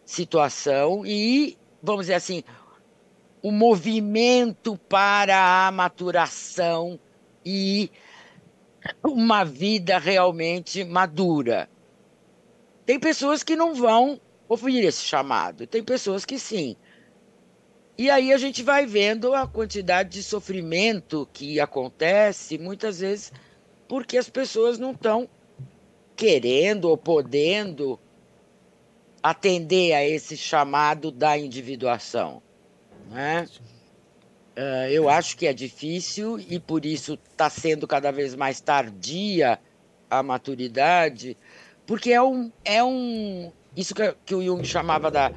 [0.04, 2.42] situação e, vamos dizer assim,
[3.42, 6.98] o movimento para a maturação
[7.44, 7.90] e
[9.05, 11.68] uma vida realmente madura.
[12.85, 16.77] Tem pessoas que não vão ouvir esse chamado, tem pessoas que sim.
[17.96, 23.33] E aí a gente vai vendo a quantidade de sofrimento que acontece, muitas vezes
[23.88, 25.29] porque as pessoas não estão
[26.14, 27.98] querendo ou podendo
[29.22, 32.42] atender a esse chamado da individuação.
[33.09, 33.49] Né?
[34.57, 39.59] Uh, eu acho que é difícil e por isso está sendo cada vez mais tardia
[40.11, 41.37] a maturidade,
[41.87, 45.33] porque é um, é um isso que, que o Jung chamava da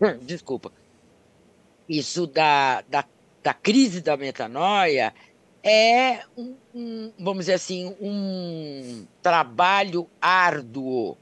[0.22, 0.72] desculpa
[1.88, 3.04] isso da, da,
[3.42, 5.14] da crise da metanoia
[5.62, 11.16] é um, um, vamos dizer assim um trabalho árduo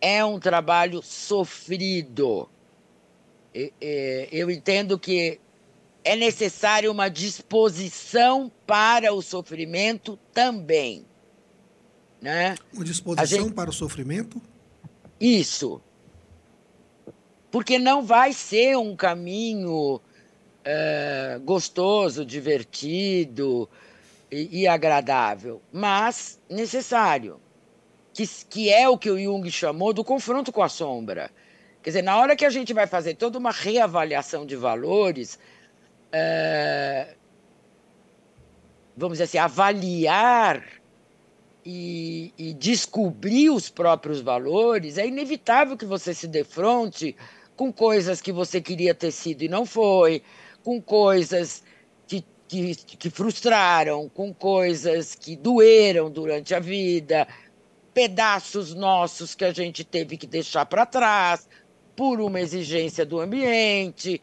[0.00, 2.48] é um trabalho sofrido
[4.30, 5.40] eu entendo que
[6.04, 11.04] é necessária uma disposição para o sofrimento também.
[12.20, 12.56] Né?
[12.72, 13.54] Uma disposição gente...
[13.54, 14.40] para o sofrimento?
[15.20, 15.80] Isso.
[17.50, 20.00] Porque não vai ser um caminho
[20.64, 23.68] é, gostoso, divertido
[24.30, 27.40] e, e, agradável, mas necessário.
[28.14, 31.30] Que, que é o que o Jung chamou do confronto com a sombra.
[31.82, 35.36] Quer dizer, na hora que a gente vai fazer toda uma reavaliação de valores,
[36.12, 37.16] é,
[38.96, 40.64] vamos dizer assim, avaliar
[41.64, 47.16] e, e, descobrir os próprios valores, é inevitável que você se defronte
[47.56, 50.22] com coisas que você queria ter sido e não foi,
[50.62, 51.64] com coisas
[52.06, 57.26] que, que, que frustraram, com coisas que doeram durante a vida,
[57.92, 61.48] pedaços nossos que a gente teve que deixar para trás
[61.96, 64.20] por uma exigência do ambiente.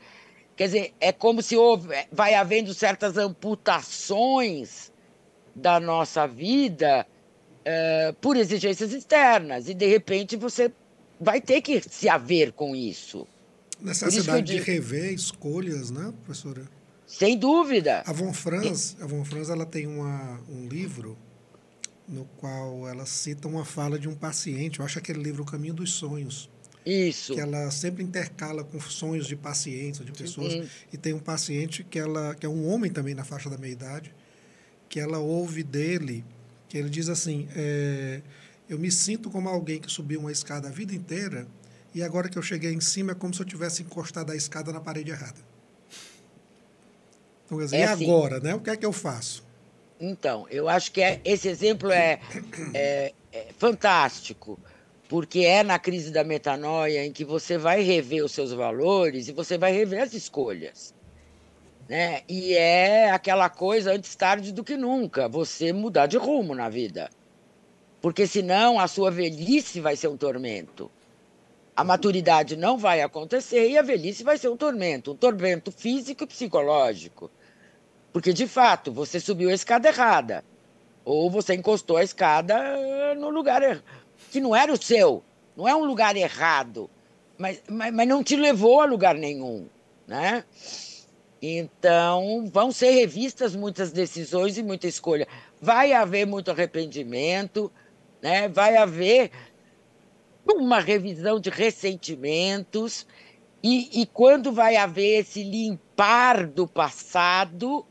[0.56, 4.92] Quer dizer, é como se houve, vai havendo certas amputações
[5.56, 7.06] da nossa vida
[7.62, 9.70] uh, por exigências externas.
[9.70, 10.72] E, de repente, você
[11.20, 13.28] vai ter que se haver com isso.
[13.80, 16.64] Necessidade isso de rever escolhas, né, professora?
[17.08, 18.04] Sem dúvida.
[18.06, 21.18] A Von Franz, a Von Franz ela tem uma, um livro
[22.08, 25.76] no qual ela cita uma fala de um paciente, eu acho aquele livro O Caminho
[25.76, 26.50] dos Sonhos.
[26.86, 27.34] Isso.
[27.34, 30.54] Que ela sempre intercala com sonhos de pacientes, de pessoas.
[30.54, 30.68] Sim.
[30.92, 33.72] E tem um paciente que ela que é um homem também na faixa da meia
[33.72, 34.14] idade,
[34.88, 36.24] que ela ouve dele,
[36.68, 38.22] que ele diz assim: é,
[38.70, 41.48] eu me sinto como alguém que subiu uma escada a vida inteira
[41.94, 44.72] e agora que eu cheguei em cima é como se eu tivesse encostado a escada
[44.72, 45.40] na parede errada.
[47.46, 48.06] Então, quer dizer, é e assim.
[48.06, 48.54] agora, né?
[48.54, 49.44] O que é que eu faço?
[50.00, 52.20] Então, eu acho que é, esse exemplo é,
[52.74, 54.60] é, é fantástico
[55.10, 59.32] porque é na crise da metanoia em que você vai rever os seus valores e
[59.32, 60.94] você vai rever as escolhas.
[61.90, 62.22] Né?
[62.30, 67.10] E é aquela coisa antes tarde do que nunca, você mudar de rumo na vida.
[68.00, 70.92] Porque senão a sua velhice vai ser um tormento.
[71.76, 76.24] A maturidade não vai acontecer e a velhice vai ser um tormento, um tormento físico
[76.24, 77.32] e psicológico.
[78.14, 80.46] Porque, de fato, você subiu a escada errada.
[81.04, 83.84] Ou você encostou a escada no lugar errado
[84.30, 85.24] que não era o seu,
[85.56, 86.90] não é um lugar errado,
[87.38, 89.68] mas, mas, mas não te levou a lugar nenhum,
[90.08, 90.44] né?
[91.42, 95.28] Então, vão ser revistas muitas decisões e muita escolha.
[95.62, 97.72] Vai haver muito arrependimento,
[98.22, 98.50] né?
[98.50, 99.32] vai haver
[100.46, 103.06] uma revisão de ressentimentos,
[103.62, 107.86] e, e quando vai haver esse limpar do passado,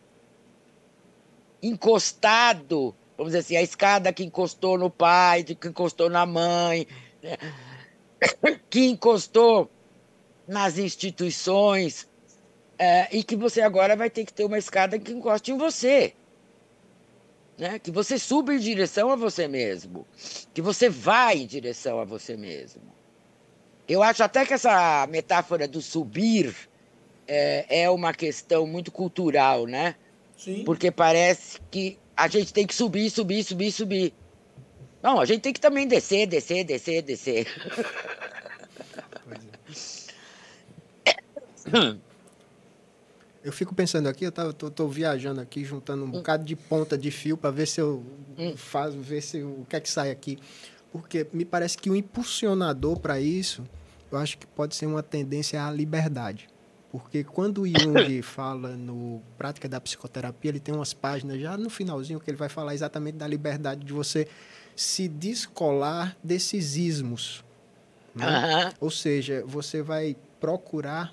[1.62, 6.86] encostado, vamos dizer assim, a escada que encostou no pai, que encostou na mãe,
[7.20, 7.36] né?
[8.70, 9.68] que encostou
[10.46, 12.08] nas instituições,
[12.78, 16.14] é, e que você agora vai ter que ter uma escada que encoste em você.
[17.58, 17.80] Né?
[17.80, 20.06] Que você suba em direção a você mesmo.
[20.54, 22.82] Que você vá em direção a você mesmo.
[23.88, 26.54] Eu acho até que essa metáfora do subir
[27.26, 29.96] é, é uma questão muito cultural, né?
[30.36, 30.62] Sim.
[30.62, 34.12] Porque parece que a gente tem que subir, subir, subir, subir.
[35.00, 37.46] Não, a gente tem que também descer, descer, descer, descer.
[43.44, 46.98] Eu fico pensando aqui, eu tô, tô, tô, viajando aqui, juntando um bocado de ponta
[46.98, 48.04] de fio para ver se eu
[48.36, 48.56] hum.
[48.56, 50.38] faço, ver se o que é que sai aqui.
[50.90, 53.62] Porque me parece que o impulsionador para isso,
[54.10, 56.48] eu acho que pode ser uma tendência à liberdade.
[56.98, 61.70] Porque quando o Jung fala no Prática da Psicoterapia, ele tem umas páginas já no
[61.70, 64.28] finalzinho que ele vai falar exatamente da liberdade de você
[64.74, 67.44] se descolar desses ismos.
[68.14, 68.72] Né?
[68.80, 71.12] Ou seja, você vai procurar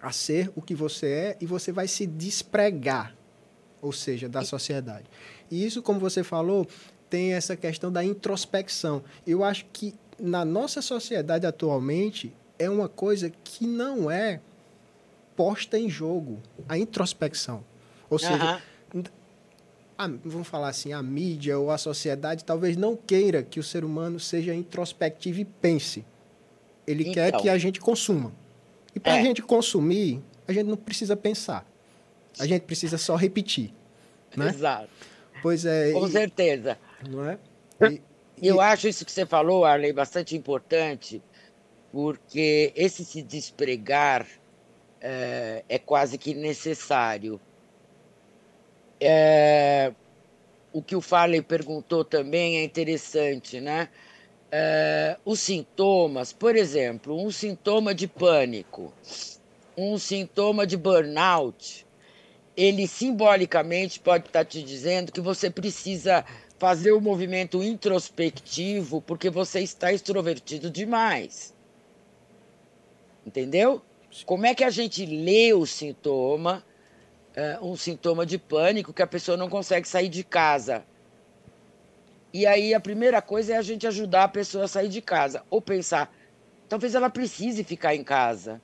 [0.00, 3.14] a ser o que você é e você vai se despregar,
[3.80, 5.04] ou seja, da sociedade.
[5.50, 6.66] E isso, como você falou,
[7.08, 9.04] tem essa questão da introspecção.
[9.26, 14.40] Eu acho que na nossa sociedade atualmente é uma coisa que não é
[15.42, 16.38] posta em jogo,
[16.68, 17.64] a introspecção.
[18.08, 18.62] Ou seja,
[19.98, 23.84] a, vamos falar assim, a mídia ou a sociedade talvez não queira que o ser
[23.84, 26.04] humano seja introspectivo e pense.
[26.86, 27.14] Ele então.
[27.14, 28.32] quer que a gente consuma.
[28.94, 29.24] E para a é.
[29.24, 31.66] gente consumir, a gente não precisa pensar.
[32.38, 33.74] A gente precisa só repetir.
[34.36, 34.48] Né?
[34.48, 34.90] Exato.
[35.42, 35.90] Pois é.
[35.90, 36.78] Com e, certeza.
[37.10, 37.38] Não é?
[37.90, 38.00] E,
[38.40, 41.20] Eu acho isso que você falou, Arley, bastante importante,
[41.90, 44.24] porque esse se despregar
[45.02, 47.40] é, é quase que necessário.
[49.00, 49.92] É,
[50.72, 53.88] o que o Farley perguntou também é interessante, né?
[54.52, 58.92] uh, os sintomas, por exemplo, um sintoma de pânico,
[59.76, 61.86] um sintoma de burnout,
[62.54, 66.24] ele simbolicamente pode estar te dizendo que você precisa
[66.58, 71.54] fazer o um movimento introspectivo porque você está extrovertido demais.
[73.26, 73.80] Entendeu?
[74.26, 76.64] Como é que a gente lê o sintoma,
[77.36, 80.84] uh, um sintoma de pânico, que a pessoa não consegue sair de casa?
[82.32, 85.42] E aí a primeira coisa é a gente ajudar a pessoa a sair de casa.
[85.50, 86.14] Ou pensar,
[86.68, 88.60] talvez ela precise ficar em casa.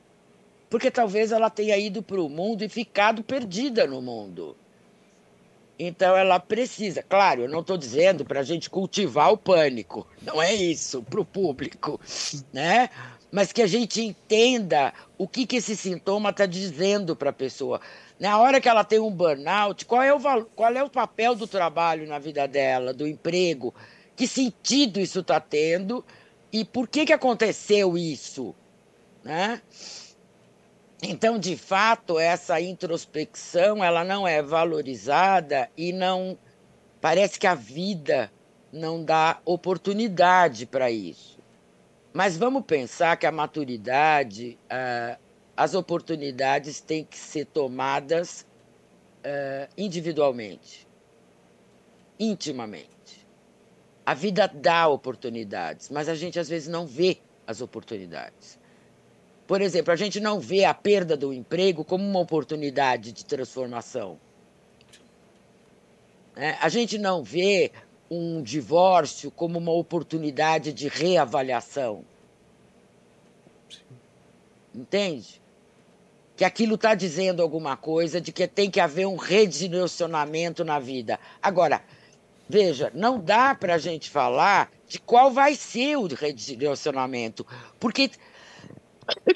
[0.70, 4.56] Porque talvez ela tenha ido para o mundo e ficado perdida no mundo.
[5.78, 7.02] Então ela precisa.
[7.02, 10.06] Claro, eu não estou dizendo para a gente cultivar o pânico.
[10.20, 12.00] Não é isso para o público,
[12.52, 12.90] né?
[13.30, 17.80] Mas que a gente entenda o que, que esse sintoma está dizendo para a pessoa.
[18.18, 21.46] Na hora que ela tem um burnout, qual é, o, qual é o papel do
[21.46, 23.74] trabalho na vida dela, do emprego?
[24.16, 26.04] Que sentido isso está tendo?
[26.52, 28.54] E por que, que aconteceu isso?
[29.22, 29.60] Né?
[31.02, 36.36] Então, de fato, essa introspecção ela não é valorizada e não
[37.00, 38.32] parece que a vida
[38.72, 41.37] não dá oportunidade para isso.
[42.12, 45.18] Mas vamos pensar que a maturidade, uh,
[45.56, 48.46] as oportunidades têm que ser tomadas
[49.18, 50.86] uh, individualmente,
[52.18, 53.26] intimamente.
[54.04, 58.58] A vida dá oportunidades, mas a gente às vezes não vê as oportunidades.
[59.46, 64.18] Por exemplo, a gente não vê a perda do emprego como uma oportunidade de transformação.
[66.36, 67.72] É, a gente não vê
[68.10, 72.04] um divórcio como uma oportunidade de reavaliação.
[74.74, 75.40] Entende?
[76.38, 81.18] que aquilo está dizendo alguma coisa, de que tem que haver um redirecionamento na vida.
[81.42, 81.82] Agora,
[82.48, 87.44] veja, não dá para a gente falar de qual vai ser o redirecionamento,
[87.80, 88.08] porque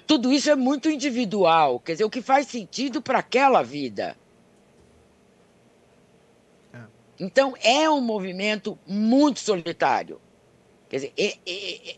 [0.07, 4.17] tudo isso é muito individual, quer dizer, o que faz sentido para aquela vida.
[7.19, 10.21] Então, é um movimento muito solitário.
[10.89, 11.13] Quer dizer,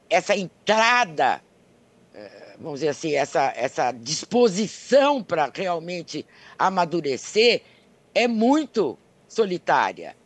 [0.08, 1.42] essa entrada
[2.58, 6.24] vamos dizer assim, essa, essa disposição para realmente
[6.58, 7.62] amadurecer
[8.14, 8.98] é muito
[9.28, 10.16] solitária.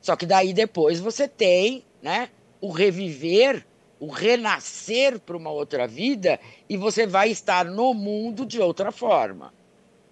[0.00, 3.66] Só que daí depois você tem né, o reviver,
[4.00, 9.52] o renascer para uma outra vida e você vai estar no mundo de outra forma.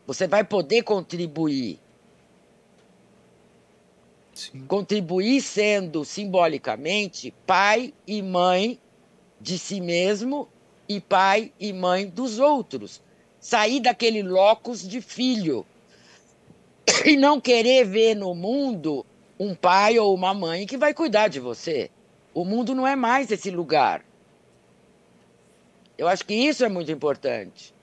[0.06, 1.80] Você vai poder contribuir.
[4.36, 4.66] Sim.
[4.66, 8.78] Contribuir sendo simbolicamente pai e mãe
[9.40, 10.48] de si mesmo
[10.88, 13.02] e pai e mãe dos outros.
[13.40, 15.64] Sair daquele locus de filho
[17.04, 19.04] e não querer ver no mundo
[19.38, 21.90] um pai ou uma mãe que vai cuidar de você.
[22.34, 24.04] O mundo não é mais esse lugar.
[25.96, 27.74] Eu acho que isso é muito importante.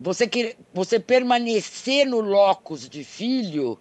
[0.00, 3.78] Você, que, você permanecer no locus de filho,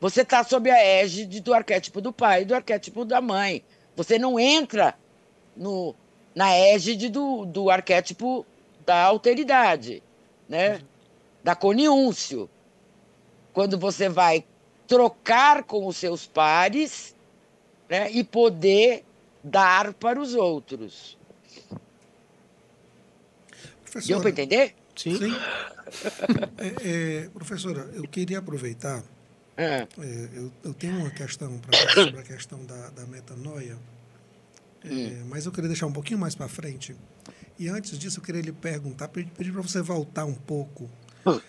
[0.00, 3.62] você está sob a égide do arquétipo do pai e do arquétipo da mãe.
[3.94, 4.96] Você não entra
[5.54, 5.94] no,
[6.34, 8.46] na égide do, do arquétipo
[8.86, 10.02] da alteridade,
[10.48, 10.80] né?
[11.44, 12.48] da coniúncio.
[13.52, 14.44] Quando você vai
[14.86, 17.14] trocar com os seus pares
[17.88, 18.10] né?
[18.10, 19.04] e poder
[19.44, 21.18] dar para os outros.
[24.06, 24.74] Deu para entender?
[24.96, 25.18] Sim.
[25.18, 25.34] Sim.
[26.58, 29.02] É, é, professora, eu queria aproveitar.
[29.56, 29.86] É.
[29.98, 33.78] é eu, eu, tenho uma questão para sobre a questão da, da metanoia,
[34.84, 35.26] é, hum.
[35.28, 36.96] mas eu queria deixar um pouquinho mais para frente.
[37.58, 40.84] E antes disso, eu queria lhe perguntar, pedir para você voltar um pouco
[41.26, 41.36] hum.
[41.36, 41.40] uh,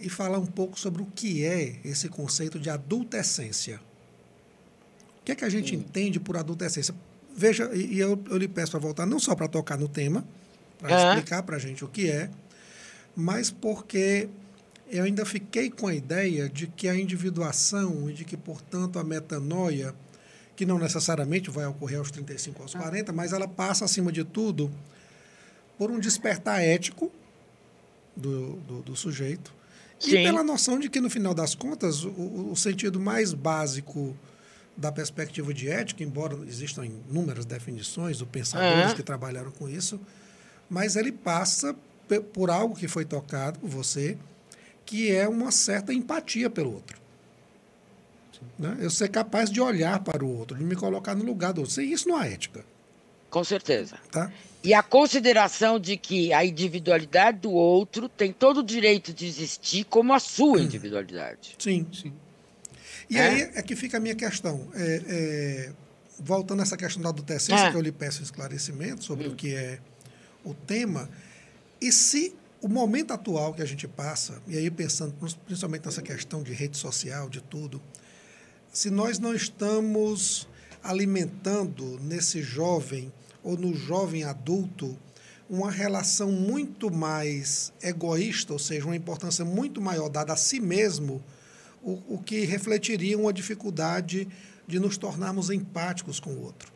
[0.00, 3.80] e falar um pouco sobre o que é esse conceito de adultescência.
[5.20, 5.78] O que é que a gente hum.
[5.78, 6.94] entende por adultescência?
[7.36, 10.24] Veja, e, e eu, eu lhe peço para voltar não só para tocar no tema,
[10.80, 12.30] para explicar para a gente o que é,
[13.14, 14.28] mas porque
[14.90, 19.04] eu ainda fiquei com a ideia de que a individuação e de que, portanto, a
[19.04, 19.94] metanoia,
[20.56, 24.70] que não necessariamente vai ocorrer aos 35 aos 40, mas ela passa, acima de tudo,
[25.76, 27.12] por um despertar ético
[28.16, 29.54] do, do, do sujeito
[29.98, 30.10] Sim.
[30.10, 34.16] e pela noção de que, no final das contas, o, o sentido mais básico
[34.76, 40.00] da perspectiva de ética, embora existam inúmeras definições, ou pensadores que trabalharam com isso,
[40.70, 41.74] mas ele passa
[42.32, 44.16] por algo que foi tocado por você,
[44.88, 46.98] que é uma certa empatia pelo outro.
[48.58, 48.78] Né?
[48.80, 51.82] Eu ser capaz de olhar para o outro, de me colocar no lugar do outro.
[51.82, 52.64] Isso não é ética.
[53.28, 53.98] Com certeza.
[54.10, 54.32] Tá?
[54.64, 59.84] E a consideração de que a individualidade do outro tem todo o direito de existir
[59.84, 61.54] como a sua individualidade.
[61.58, 62.10] Sim, sim.
[63.10, 63.20] E é?
[63.20, 64.68] aí é que fica a minha questão.
[64.72, 65.72] É, é,
[66.18, 67.70] voltando a essa questão da adolescência, é.
[67.70, 69.32] que eu lhe peço esclarecimento sobre hum.
[69.32, 69.80] o que é
[70.42, 71.10] o tema.
[71.78, 75.14] E se o momento atual que a gente passa, e aí pensando
[75.46, 77.80] principalmente nessa questão de rede social, de tudo,
[78.72, 80.48] se nós não estamos
[80.82, 84.96] alimentando nesse jovem ou no jovem adulto
[85.48, 91.22] uma relação muito mais egoísta, ou seja, uma importância muito maior dada a si mesmo,
[91.82, 94.28] o, o que refletiria uma dificuldade
[94.66, 96.70] de nos tornarmos empáticos com o outro.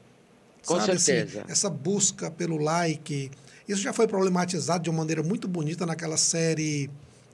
[0.64, 1.42] Com Sabe, assim, certeza.
[1.42, 3.30] Assim, essa busca pelo like,
[3.68, 6.90] isso já foi problematizado de uma maneira muito bonita naquela série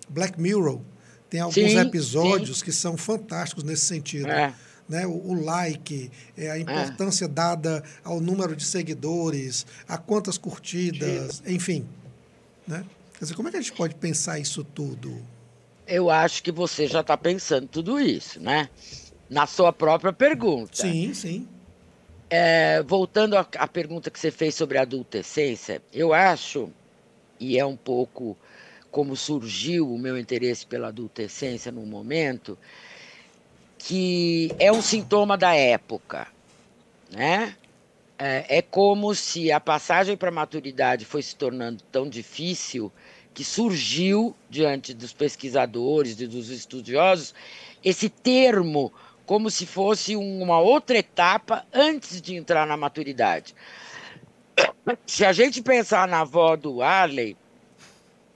[0.09, 0.81] Black Mirror.
[1.29, 2.65] Tem alguns sim, episódios sim.
[2.65, 4.29] que são fantásticos nesse sentido.
[4.29, 4.55] É.
[4.89, 7.29] Né, o, o, like, é, a importância é.
[7.29, 11.87] dada ao número de seguidores, a quantas curtidas, enfim.
[12.67, 12.87] Né?
[13.13, 15.15] Quer dizer, como é que a gente pode pensar isso tudo?
[15.87, 18.71] Eu acho que você já está pensando tudo isso, né?
[19.29, 20.75] Na sua própria pergunta.
[20.75, 21.47] Sim, sim.
[22.31, 26.71] É, voltando à, pergunta que você fez sobre a adultescência, eu acho,
[27.41, 28.37] e é um pouco
[28.91, 32.59] como surgiu o meu interesse pela adultescência no momento,
[33.79, 36.27] que é um sintoma da época,
[37.11, 37.57] né?
[38.19, 42.93] É, é como se a passagem para a maturidade foi se tornando tão difícil
[43.33, 47.33] que surgiu diante dos pesquisadores e dos estudiosos
[47.85, 48.93] esse termo
[49.29, 53.55] como se fosse uma outra etapa antes de entrar na maturidade.
[55.07, 57.37] Se a gente pensar na avó do Arley,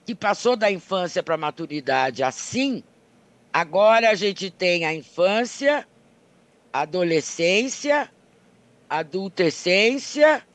[0.05, 2.84] que passou da infância para a maturidade assim,
[3.51, 5.88] agora a gente tem a infância,
[6.70, 8.11] adolescência,
[8.86, 10.47] adultescência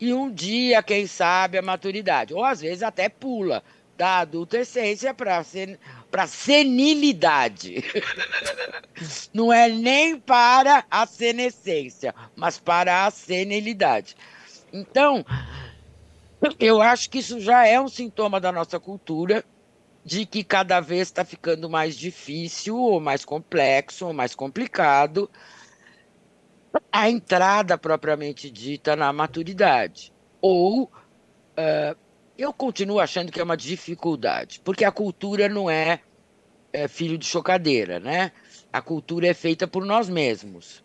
[0.00, 2.32] e um dia, quem sabe, a maturidade.
[2.32, 3.60] Ou às vezes até pula
[3.96, 5.42] da adultescência para
[6.14, 7.82] para senilidade.
[9.34, 14.16] Não é nem para a senescência, mas para a senilidade.
[14.72, 15.26] Então,
[16.60, 19.44] eu acho que isso já é um sintoma da nossa cultura
[20.04, 25.28] de que cada vez está ficando mais difícil, ou mais complexo, ou mais complicado
[26.92, 30.12] a entrada propriamente dita na maturidade.
[30.40, 32.03] Ou uh,
[32.36, 36.00] eu continuo achando que é uma dificuldade, porque a cultura não é,
[36.72, 38.32] é filho de chocadeira, né?
[38.72, 40.82] A cultura é feita por nós mesmos.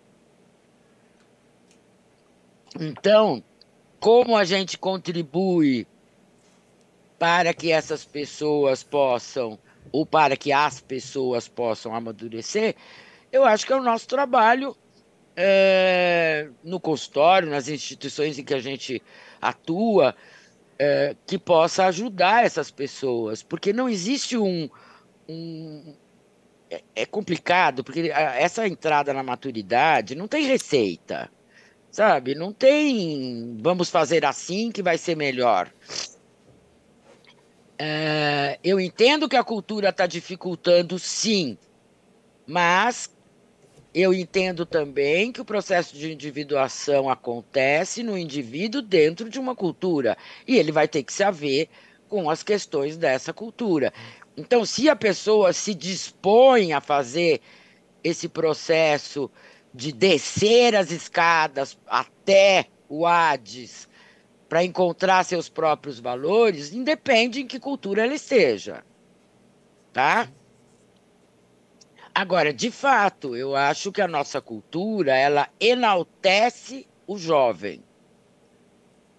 [2.80, 3.44] Então,
[4.00, 5.88] como a gente contribui
[7.18, 9.58] para que essas pessoas possam,
[9.92, 12.76] ou para que as pessoas possam amadurecer,
[13.32, 14.78] eu acho que é o nosso trabalho
[15.36, 19.02] é, no consultório, nas instituições em que a gente
[19.42, 20.16] atua,
[20.80, 24.70] é, que possa ajudar essas pessoas, porque não existe um.
[25.28, 25.94] um
[26.72, 31.30] é, é complicado, porque essa entrada na maturidade não tem receita,
[31.92, 32.34] sabe?
[32.34, 35.70] Não tem vamos fazer assim que vai ser melhor.
[37.78, 41.58] É, eu entendo que a cultura está dificultando, sim,
[42.46, 43.10] mas
[44.02, 50.18] eu entendo também que o processo de individuação acontece no indivíduo dentro de uma cultura
[50.48, 51.70] e ele vai ter que se haver
[52.08, 53.94] com as questões dessa cultura.
[54.36, 57.42] Então, se a pessoa se dispõe a fazer
[58.04, 59.30] esse processo
[59.74, 63.88] de descer as escadas até o Hades
[64.48, 68.84] para encontrar seus próprios valores, independe em que cultura ela esteja.
[69.94, 70.30] Tá?
[72.14, 77.84] Agora, de fato, eu acho que a nossa cultura, ela enaltece o jovem.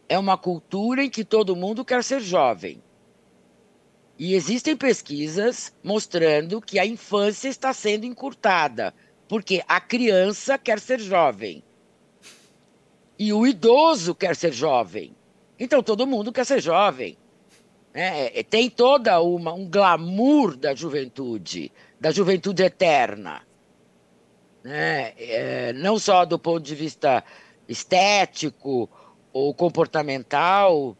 [0.08, 2.82] É uma cultura em que todo mundo quer ser jovem.
[4.18, 8.92] E existem pesquisas mostrando que a infância está sendo encurtada,
[9.26, 11.62] porque a criança quer ser jovem.
[13.18, 15.14] E o idoso quer ser jovem.
[15.58, 17.16] Então todo mundo quer ser jovem.
[17.92, 23.42] É, tem toda uma, um glamour da juventude da juventude eterna.
[24.64, 25.12] Né?
[25.18, 27.22] É, não só do ponto de vista
[27.68, 28.88] estético
[29.32, 30.96] ou comportamental,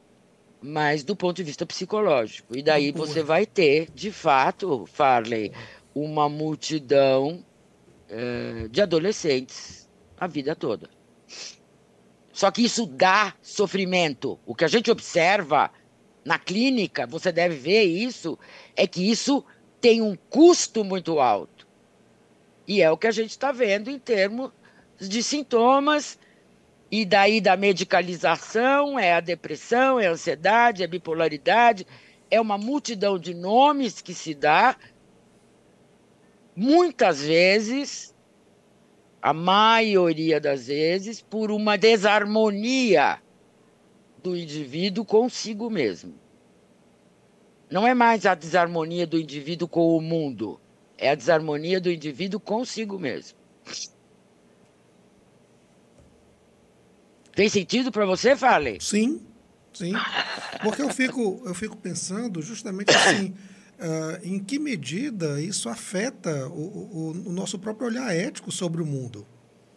[0.61, 2.57] mas do ponto de vista psicológico.
[2.57, 5.53] E daí você vai ter, de fato, Farley,
[5.95, 7.45] uma multidão
[8.09, 9.89] é, de adolescentes
[10.21, 10.91] a vida toda.
[12.31, 14.39] Só que isso dá sofrimento.
[14.45, 15.71] O que a gente observa
[16.25, 18.39] na clínica, você deve ver isso,
[18.77, 19.45] é que isso
[19.81, 21.67] tem um custo muito alto.
[22.67, 24.53] E é o que a gente está vendo em termos
[24.99, 26.19] de sintomas,
[26.91, 31.87] e daí da medicalização, é a depressão, é a ansiedade, é a bipolaridade,
[32.31, 34.77] é uma multidão de nomes que se dá,
[36.55, 38.15] muitas vezes,
[39.23, 43.19] a maioria das vezes, por uma desarmonia
[44.23, 46.15] do indivíduo consigo mesmo.
[47.71, 50.61] Não é mais a desarmonia do indivíduo com o mundo,
[50.99, 53.39] é a desarmonia do indivíduo consigo mesmo.
[57.33, 58.79] Tem sentido para você, Farley?
[58.81, 59.23] Sim,
[59.73, 59.93] sim.
[60.65, 63.29] Porque eu fico, eu fico pensando justamente assim,
[63.79, 68.87] uh, em que medida isso afeta o, o, o, nosso próprio olhar ético sobre o
[68.87, 69.25] mundo.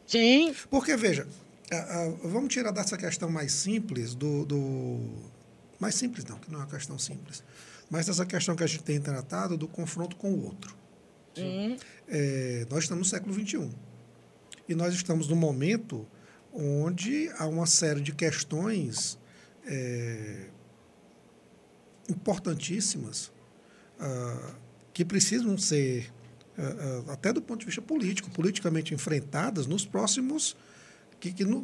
[0.05, 0.53] Sim.
[0.69, 1.27] Porque, veja,
[1.71, 4.99] uh, uh, vamos tirar dessa questão mais simples do, do...
[5.79, 7.43] Mais simples não, que não é uma questão simples
[7.93, 10.75] mas essa questão que a gente tem tratado do confronto com o outro.
[11.37, 11.77] Uhum.
[12.07, 13.69] É, nós estamos no século XXI.
[14.67, 16.07] E nós estamos num momento
[16.51, 19.19] onde há uma série de questões
[19.67, 20.47] é,
[22.09, 23.31] importantíssimas
[23.99, 24.55] uh,
[24.91, 26.11] que precisam ser,
[26.57, 30.57] uh, uh, até do ponto de vista político, politicamente enfrentadas nos próximos.
[31.19, 31.63] Que, que no,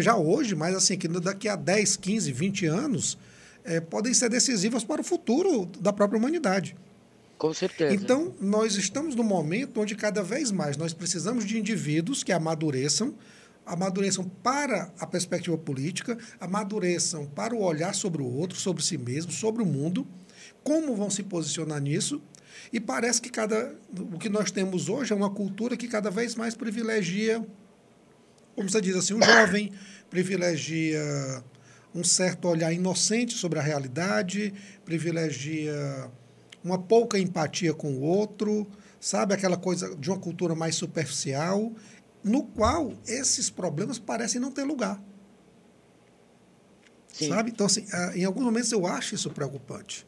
[0.00, 3.16] já hoje, mas assim, que daqui a 10, 15, 20 anos,
[3.68, 6.74] é, podem ser decisivas para o futuro da própria humanidade.
[7.36, 7.94] Com certeza.
[7.94, 13.14] Então, nós estamos num momento onde cada vez mais nós precisamos de indivíduos que amadureçam,
[13.64, 19.30] amadureçam para a perspectiva política, amadureçam para o olhar sobre o outro, sobre si mesmo,
[19.30, 20.06] sobre o mundo,
[20.64, 22.20] como vão se posicionar nisso.
[22.72, 23.74] E parece que cada
[24.12, 27.46] o que nós temos hoje é uma cultura que cada vez mais privilegia,
[28.56, 29.70] como você diz assim, o jovem,
[30.10, 31.00] privilegia
[31.94, 34.52] um certo olhar inocente sobre a realidade,
[34.84, 36.10] privilegia
[36.62, 38.66] uma pouca empatia com o outro,
[39.00, 39.34] sabe?
[39.34, 41.72] Aquela coisa de uma cultura mais superficial,
[42.22, 45.00] no qual esses problemas parecem não ter lugar.
[47.12, 47.28] Sim.
[47.28, 47.50] Sabe?
[47.50, 50.06] Então, assim, ah, em alguns momentos eu acho isso preocupante.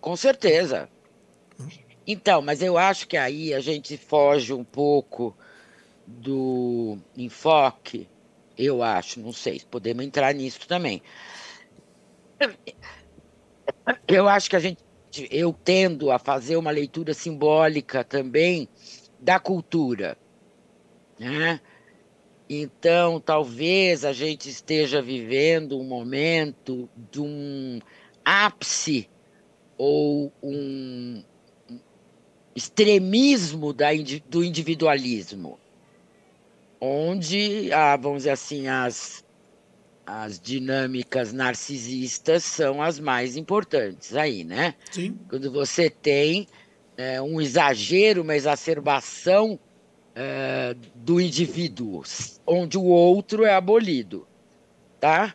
[0.00, 0.88] Com certeza.
[1.60, 1.68] Hum?
[2.06, 5.36] Então, mas eu acho que aí a gente foge um pouco
[6.06, 8.08] do enfoque
[8.56, 11.02] eu acho, não sei, podemos entrar nisso também.
[14.08, 14.78] Eu acho que a gente,
[15.30, 18.68] eu tendo a fazer uma leitura simbólica também
[19.20, 20.16] da cultura,
[21.18, 21.60] né?
[22.48, 27.80] Então, talvez a gente esteja vivendo um momento de um
[28.24, 29.10] ápice
[29.76, 31.22] ou um
[32.54, 33.88] extremismo da,
[34.28, 35.58] do individualismo
[36.80, 39.24] onde, ah, vamos dizer assim, as
[40.06, 44.76] as dinâmicas narcisistas são as mais importantes aí, né?
[44.92, 45.18] Sim.
[45.28, 46.46] Quando você tem
[46.96, 49.58] é, um exagero, uma exacerbação
[50.14, 52.04] é, do indivíduo,
[52.46, 54.28] onde o outro é abolido,
[55.00, 55.34] tá?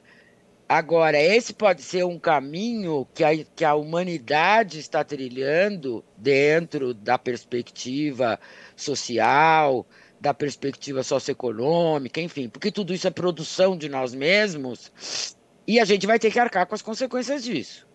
[0.70, 7.18] Agora, esse pode ser um caminho que a, que a humanidade está trilhando dentro da
[7.18, 8.40] perspectiva
[8.74, 9.86] social,
[10.22, 15.36] da perspectiva socioeconômica, enfim, porque tudo isso é produção de nós mesmos
[15.68, 17.88] e a gente vai ter que arcar com as consequências disso,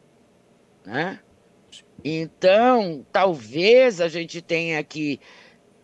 [0.84, 1.20] né?
[2.04, 5.20] Então, talvez a gente tenha que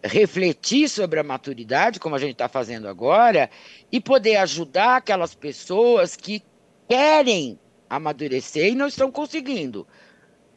[0.03, 3.49] refletir sobre a maturidade, como a gente está fazendo agora,
[3.90, 6.43] e poder ajudar aquelas pessoas que
[6.88, 9.86] querem amadurecer e não estão conseguindo.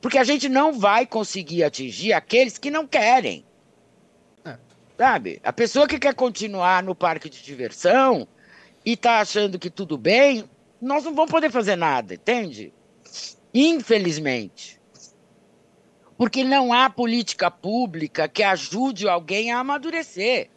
[0.01, 3.45] Porque a gente não vai conseguir atingir aqueles que não querem.
[4.97, 5.41] Sabe?
[5.43, 8.27] A pessoa que quer continuar no parque de diversão
[8.85, 10.49] e está achando que tudo bem,
[10.81, 12.73] nós não vamos poder fazer nada, entende?
[13.53, 14.79] Infelizmente.
[16.17, 20.49] Porque não há política pública que ajude alguém a amadurecer.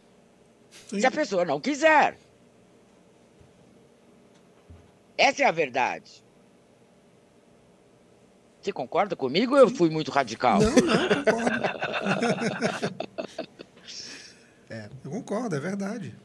[0.87, 1.01] Sim.
[1.01, 2.17] Se a pessoa não quiser.
[5.17, 6.23] Essa é a verdade.
[8.61, 10.59] Você concorda comigo ou eu fui muito radical?
[10.61, 11.59] Não, não, concordo.
[14.69, 16.15] é, eu concordo, é verdade.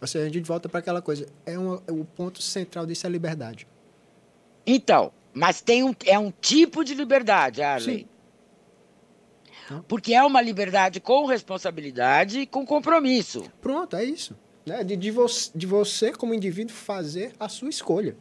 [0.00, 1.26] Ou seja, a gente volta para aquela coisa.
[1.44, 3.66] É, uma, é o ponto central disso é a liberdade.
[4.66, 7.98] Então, mas tem um, é um tipo de liberdade, Arley.
[7.98, 8.06] Sim.
[9.86, 13.44] Porque é uma liberdade com responsabilidade e com compromisso.
[13.60, 14.36] Pronto, é isso.
[14.66, 14.82] Né?
[14.82, 18.16] De, de, vo de você, como indivíduo, fazer a sua escolha.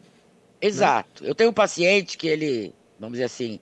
[0.62, 1.24] Exato.
[1.24, 1.30] Né?
[1.30, 3.60] Eu tenho um paciente que ele, vamos dizer assim,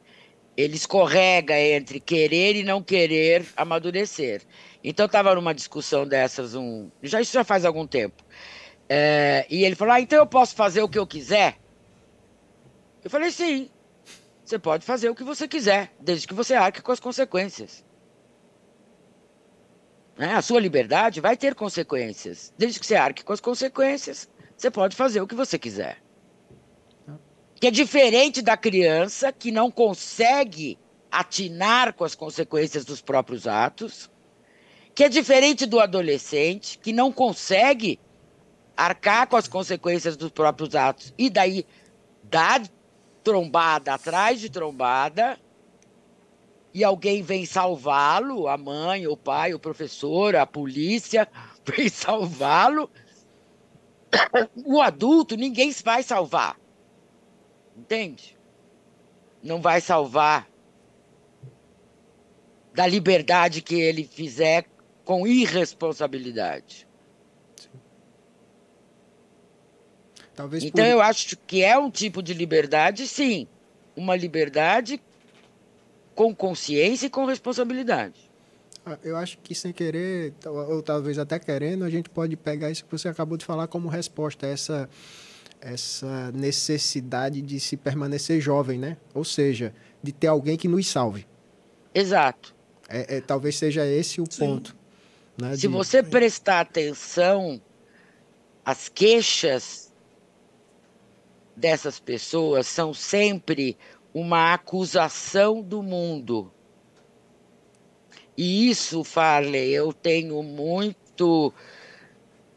[0.57, 4.41] ele escorrega entre querer e não querer amadurecer.
[4.83, 8.23] Então, eu estava numa discussão dessas, um, já, isso já faz algum tempo.
[8.89, 11.57] É, e ele falou: ah, então eu posso fazer o que eu quiser?
[13.03, 13.69] Eu falei: sim,
[14.43, 17.85] você pode fazer o que você quiser, desde que você arque com as consequências.
[20.17, 20.33] Né?
[20.33, 22.53] A sua liberdade vai ter consequências.
[22.57, 26.01] Desde que você arque com as consequências, você pode fazer o que você quiser.
[27.55, 30.79] Que é diferente da criança que não consegue
[31.11, 34.09] atinar com as consequências dos próprios atos,
[34.97, 37.99] que é diferente do adolescente que não consegue
[38.75, 41.67] arcar com as consequências dos próprios atos e daí
[42.23, 42.59] dá
[43.23, 45.39] trombada atrás de trombada
[46.73, 51.29] e alguém vem salvá-lo, a mãe, o pai, o professor, a polícia
[51.63, 52.89] vem salvá-lo.
[54.65, 56.59] O adulto, ninguém vai salvar.
[57.77, 58.35] Entende?
[59.43, 60.49] Não vai salvar
[62.73, 64.65] da liberdade que ele fizer
[65.07, 66.85] com irresponsabilidade.
[70.35, 70.91] Talvez então por...
[70.91, 73.47] eu acho que é um tipo de liberdade, sim,
[73.95, 75.01] uma liberdade
[76.13, 78.29] com consciência e com responsabilidade.
[78.85, 82.83] Ah, eu acho que sem querer, ou talvez até querendo, a gente pode pegar isso
[82.83, 84.89] que você acabou de falar como resposta a essa,
[85.61, 88.97] essa necessidade de se permanecer jovem, né?
[89.13, 91.25] Ou seja, de ter alguém que nos salve.
[91.95, 92.53] Exato.
[92.89, 94.39] É, é talvez seja esse o Sim.
[94.39, 94.77] ponto.
[95.37, 95.67] Né, se de...
[95.67, 97.61] você prestar atenção,
[98.65, 99.93] as queixas
[101.55, 103.77] dessas pessoas são sempre
[104.13, 106.51] uma acusação do mundo.
[108.35, 111.53] E isso, Farley, eu tenho muito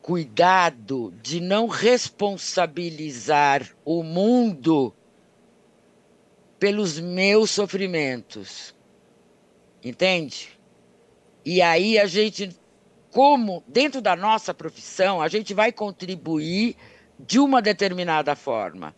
[0.03, 4.95] cuidado de não responsabilizar o mundo
[6.59, 8.74] pelos meus sofrimentos.
[9.83, 10.61] Entende?
[11.45, 12.51] E aí a gente,
[13.11, 16.76] como dentro da nossa profissão, a gente vai contribuir
[17.18, 18.94] de uma determinada forma.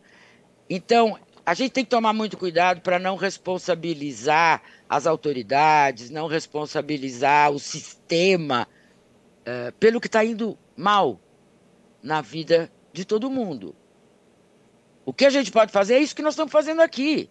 [0.68, 7.50] Então, a gente tem que tomar muito cuidado para não responsabilizar as autoridades, não responsabilizar
[7.50, 8.68] o sistema
[9.40, 11.20] uh, pelo que está indo mal
[12.02, 13.74] na vida de todo mundo.
[15.04, 17.28] O que a gente pode fazer é isso que nós estamos fazendo aqui.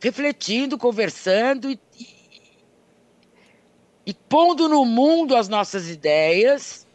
[0.00, 1.78] Refletindo, conversando e,
[4.06, 6.86] e, pondo no mundo as nossas ideias,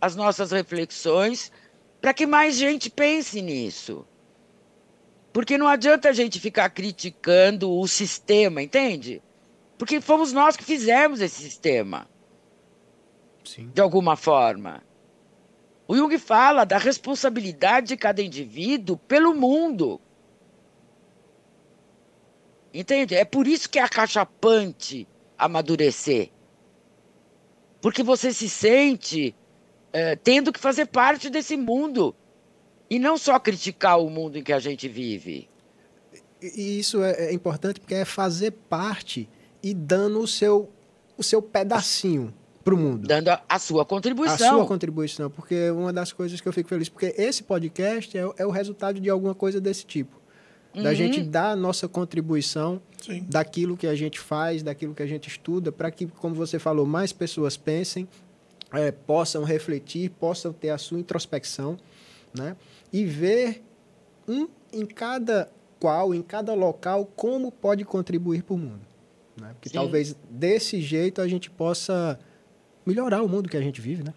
[0.00, 1.52] as nossas reflexões,
[2.00, 4.06] para que mais gente pense nisso.
[5.32, 9.22] Porque não adianta a gente ficar criticando o sistema, entende?
[9.76, 12.08] Porque fomos nós que fizemos esse sistema.
[13.44, 13.70] Sim.
[13.74, 14.82] De alguma forma.
[15.86, 20.00] O Jung fala da responsabilidade de cada indivíduo pelo mundo.
[22.72, 23.14] Entende?
[23.14, 25.06] É por isso que é acachapante
[25.38, 26.30] amadurecer.
[27.84, 29.36] Porque você se sente
[29.92, 32.16] é, tendo que fazer parte desse mundo
[32.88, 35.50] E não só criticar o mundo em que a gente vive.
[36.40, 39.28] E isso é, é importante porque é fazer parte
[39.62, 40.70] e dando o seu,
[41.18, 42.32] o seu pedacinho
[42.64, 43.06] para o mundo.
[43.06, 44.34] Dando a, a, sua contribuição.
[44.34, 48.22] A sua contribuição, porque uma das coisas que eu fico feliz, porque esse podcast é,
[48.38, 50.23] é o resultado de alguma coisa desse tipo.
[50.74, 50.94] Da uhum.
[50.94, 53.24] gente dar a nossa contribuição Sim.
[53.28, 56.84] daquilo que a gente faz, daquilo que a gente estuda, para que, como você falou,
[56.84, 58.08] mais pessoas pensem,
[58.72, 61.78] é, possam refletir, possam ter a sua introspecção,
[62.36, 62.56] né?
[62.92, 63.62] E ver
[64.26, 65.48] um em cada
[65.78, 68.80] qual, em cada local, como pode contribuir para o mundo.
[69.40, 69.50] Né?
[69.54, 69.74] Porque Sim.
[69.74, 72.18] talvez desse jeito a gente possa
[72.84, 74.14] melhorar o mundo que a gente vive, né?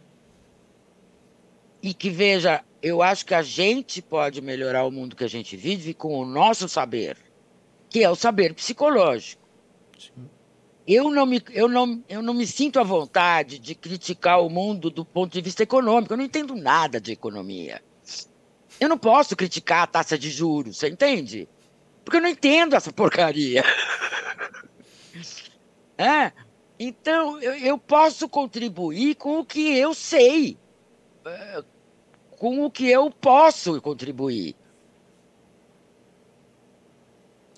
[1.82, 5.56] E que veja, eu acho que a gente pode melhorar o mundo que a gente
[5.58, 7.18] vive com o nosso saber,
[7.90, 9.48] que é o saber psicológico.
[9.98, 10.30] Sim.
[10.88, 14.90] Eu não, me, eu, não, eu não me sinto à vontade de criticar o mundo
[14.90, 16.14] do ponto de vista econômico.
[16.14, 17.82] Eu não entendo nada de economia.
[18.80, 21.50] Eu não posso criticar a taxa de juros, você entende?
[22.06, 23.64] Porque eu não entendo essa porcaria.
[26.00, 26.32] É,
[26.80, 30.56] então, eu, eu posso contribuir com o que eu sei,
[32.38, 34.56] com o que eu posso contribuir.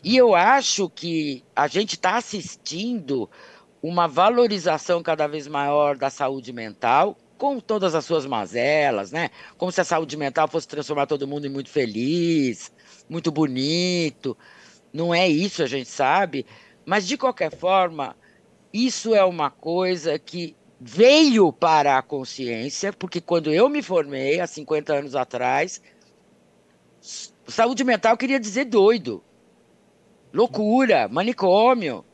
[0.01, 3.29] E eu acho que a gente está assistindo
[3.83, 9.29] uma valorização cada vez maior da saúde mental, com todas as suas mazelas, né?
[9.57, 12.71] Como se a saúde mental fosse transformar todo mundo em muito feliz,
[13.09, 14.37] muito bonito.
[14.91, 16.45] Não é isso, a gente sabe.
[16.85, 18.15] Mas, de qualquer forma,
[18.73, 24.47] isso é uma coisa que veio para a consciência, porque quando eu me formei, há
[24.47, 25.81] 50 anos atrás,
[27.47, 29.21] saúde mental queria dizer doido,
[30.31, 32.05] loucura, manicômio,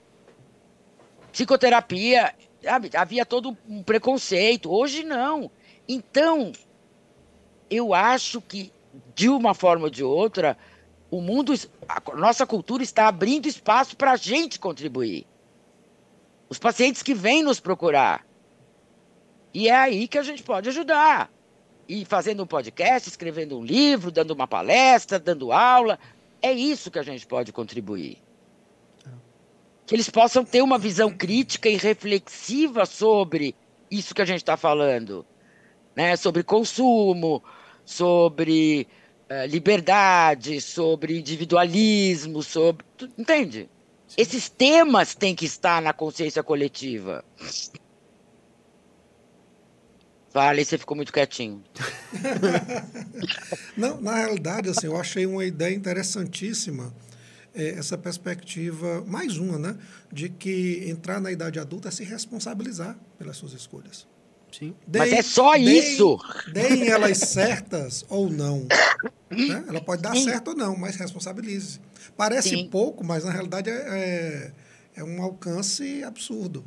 [1.32, 2.90] psicoterapia, sabe?
[2.96, 4.72] havia todo um preconceito.
[4.72, 5.52] Hoje não.
[5.88, 6.52] Então,
[7.70, 8.72] eu acho que,
[9.14, 10.58] de uma forma ou de outra,
[11.12, 11.54] o mundo,
[11.88, 15.28] a nossa cultura está abrindo espaço para a gente contribuir.
[16.50, 18.26] Os pacientes que vêm nos procurar.
[19.56, 21.32] E é aí que a gente pode ajudar.
[21.88, 25.98] E fazendo um podcast, escrevendo um livro, dando uma palestra, dando aula.
[26.42, 28.18] É isso que a gente pode contribuir.
[29.86, 33.56] Que eles possam ter uma visão crítica e reflexiva sobre
[33.90, 35.26] isso que a gente está falando.
[35.96, 36.18] Né?
[36.18, 37.42] Sobre consumo,
[37.86, 38.90] sobre
[39.30, 42.86] uh, liberdade, sobre individualismo, sobre.
[43.18, 43.70] Entende?
[44.18, 47.24] Esses temas têm que estar na consciência coletiva.
[50.36, 51.64] Vale, você ficou muito quietinho.
[53.78, 56.94] Não, na realidade, assim, eu achei uma ideia interessantíssima
[57.54, 59.78] é, essa perspectiva, mais uma, né?
[60.12, 64.06] De que entrar na idade adulta é se responsabilizar pelas suas escolhas.
[64.52, 64.76] Sim.
[64.86, 66.20] Deem, Mas é só deem, isso.
[66.52, 68.68] Deem elas certas ou não.
[69.28, 69.66] Né?
[69.68, 70.24] Ela pode dar Sim.
[70.24, 71.82] certo ou não, mas responsabilize.
[72.16, 72.70] Parece Sim.
[72.70, 74.52] pouco, mas na realidade é, é,
[75.02, 76.64] é um alcance absurdo.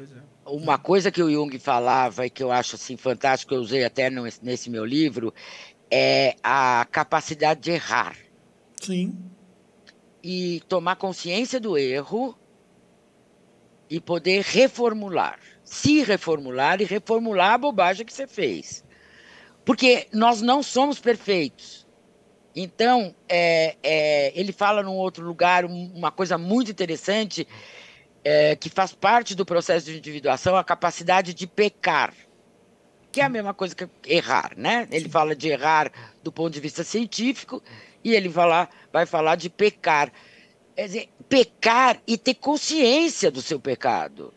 [0.00, 0.29] É.
[0.50, 4.10] Uma coisa que o Jung falava e que eu acho assim fantástico, eu usei até
[4.10, 5.32] no, nesse meu livro,
[5.90, 8.16] é a capacidade de errar.
[8.80, 9.16] Sim.
[10.22, 12.36] E tomar consciência do erro
[13.88, 15.38] e poder reformular.
[15.64, 18.84] Se reformular e reformular a bobagem que você fez.
[19.64, 21.86] Porque nós não somos perfeitos.
[22.54, 27.46] Então, é, é, ele fala num outro lugar uma coisa muito interessante,
[28.24, 32.14] é, que faz parte do processo de individuação, a capacidade de pecar,
[33.10, 34.86] que é a mesma coisa que errar, né?
[34.90, 35.90] Ele fala de errar
[36.22, 37.62] do ponto de vista científico
[38.04, 40.12] e ele fala, vai falar de pecar.
[40.76, 44.32] Quer dizer, pecar e ter consciência do seu pecado.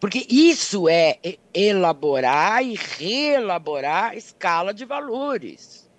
[0.00, 1.18] Porque isso é
[1.52, 5.90] elaborar e reelaborar a escala de valores.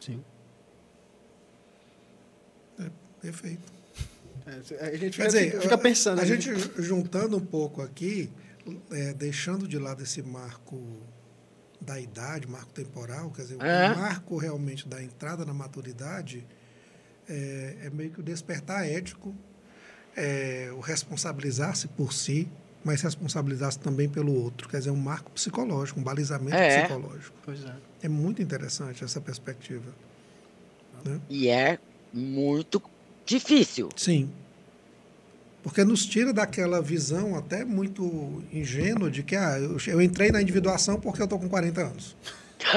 [0.00, 0.24] Sim.
[2.78, 3.75] É, perfeito.
[4.46, 6.18] É, a gente fica, dizer, fica pensando.
[6.20, 8.30] A, a gente, juntando um pouco aqui,
[8.92, 10.80] é, deixando de lado esse marco
[11.80, 13.92] da idade, marco temporal, quer dizer, é.
[13.92, 16.46] o marco realmente da entrada na maturidade
[17.28, 19.34] é, é meio que o despertar ético
[20.16, 22.48] é, o responsabilizar-se por si,
[22.82, 24.68] mas responsabilizar-se também pelo outro.
[24.68, 26.84] Quer dizer, um marco psicológico, um balizamento é.
[26.84, 27.36] psicológico.
[27.44, 27.74] Pois é.
[28.02, 29.92] É muito interessante essa perspectiva.
[31.04, 31.20] Né?
[31.28, 31.78] E é
[32.12, 32.80] muito
[33.26, 33.88] difícil.
[33.96, 34.30] Sim.
[35.62, 40.40] Porque nos tira daquela visão até muito ingênua de que ah, eu, eu entrei na
[40.40, 42.16] individuação porque eu estou com 40 anos.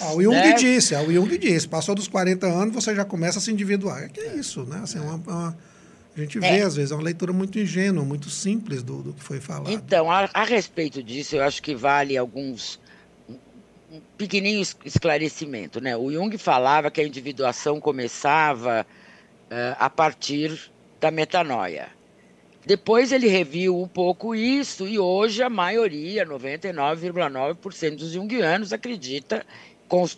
[0.00, 0.52] ah, o Jung né?
[0.52, 4.04] disse, ah, o Jung disse, passou dos 40 anos, você já começa a se individuar.
[4.04, 4.80] É que é isso, né?
[4.84, 5.56] Assim, é uma, uma
[6.16, 6.62] A gente vê, é.
[6.62, 9.72] às vezes, é uma leitura muito ingênua, muito simples do, do que foi falado.
[9.72, 12.78] Então, a, a respeito disso, eu acho que vale alguns
[14.16, 15.80] pequenininho esclarecimento.
[15.80, 15.96] Né?
[15.96, 18.86] O Jung falava que a individuação começava
[19.50, 20.70] uh, a partir
[21.00, 21.88] da metanoia.
[22.66, 29.44] Depois ele reviu um pouco isso e hoje a maioria, 99,9% dos junguianos acredita
[29.86, 30.08] com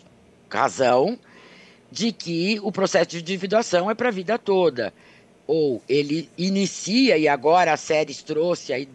[0.49, 1.19] razão
[1.91, 4.93] de que o processo de individuação é para a vida toda.
[5.45, 8.87] Ou ele inicia, e agora a série trouxe aí,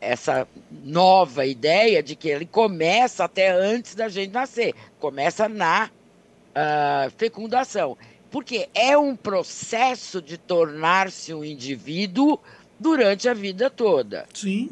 [0.00, 7.10] essa nova ideia de que ele começa até antes da gente nascer, começa na uh,
[7.16, 7.96] fecundação
[8.36, 12.38] porque é um processo de tornar-se um indivíduo
[12.78, 14.26] durante a vida toda.
[14.34, 14.68] Sim.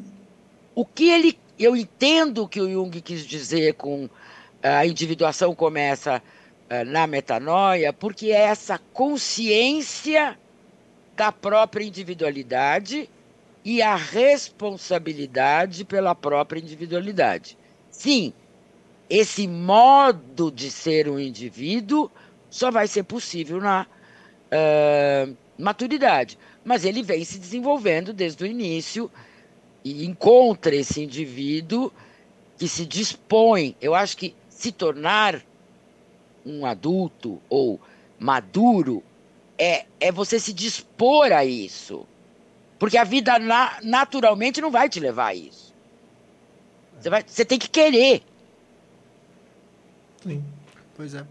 [0.75, 1.39] O que ele.
[1.59, 4.07] Eu entendo o que o Jung quis dizer com
[4.63, 10.37] a individuação começa uh, na metanoia, porque é essa consciência
[11.17, 13.09] da própria individualidade
[13.65, 17.57] e a responsabilidade pela própria individualidade.
[17.91, 18.33] Sim,
[19.09, 22.11] esse modo de ser um indivíduo
[22.51, 23.87] só vai ser possível na
[24.53, 26.39] uh, maturidade.
[26.65, 29.11] Mas ele vem se desenvolvendo desde o início
[29.83, 31.93] e encontra esse indivíduo
[32.59, 33.77] que se dispõe.
[33.81, 35.43] Eu acho que se tornar
[36.45, 37.81] um adulto ou
[38.19, 39.03] maduro
[39.59, 42.07] é, é você se dispor a isso.
[42.79, 45.73] Porque a vida na, naturalmente não vai te levar a isso.
[47.01, 48.23] Você, vai, você tem que querer.
[50.23, 50.43] Sim,
[50.97, 51.25] pois é.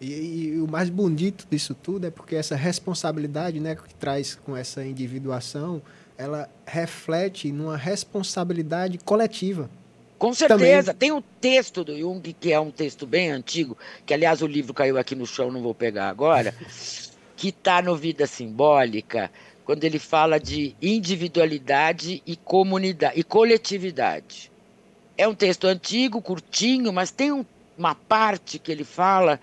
[0.00, 4.56] E, e, o mais bonito disso tudo é porque essa responsabilidade né, que traz com
[4.56, 5.80] essa individuação,
[6.18, 9.70] ela reflete numa responsabilidade coletiva.
[10.18, 10.92] Com certeza.
[10.92, 10.98] Também.
[10.98, 14.74] Tem um texto do Jung, que é um texto bem antigo, que aliás o livro
[14.74, 16.54] caiu aqui no chão, não vou pegar agora,
[17.36, 19.30] que está no Vida Simbólica,
[19.72, 24.52] quando ele fala de individualidade e comunidade e coletividade.
[25.16, 27.42] É um texto antigo, curtinho, mas tem um,
[27.78, 29.40] uma parte que ele fala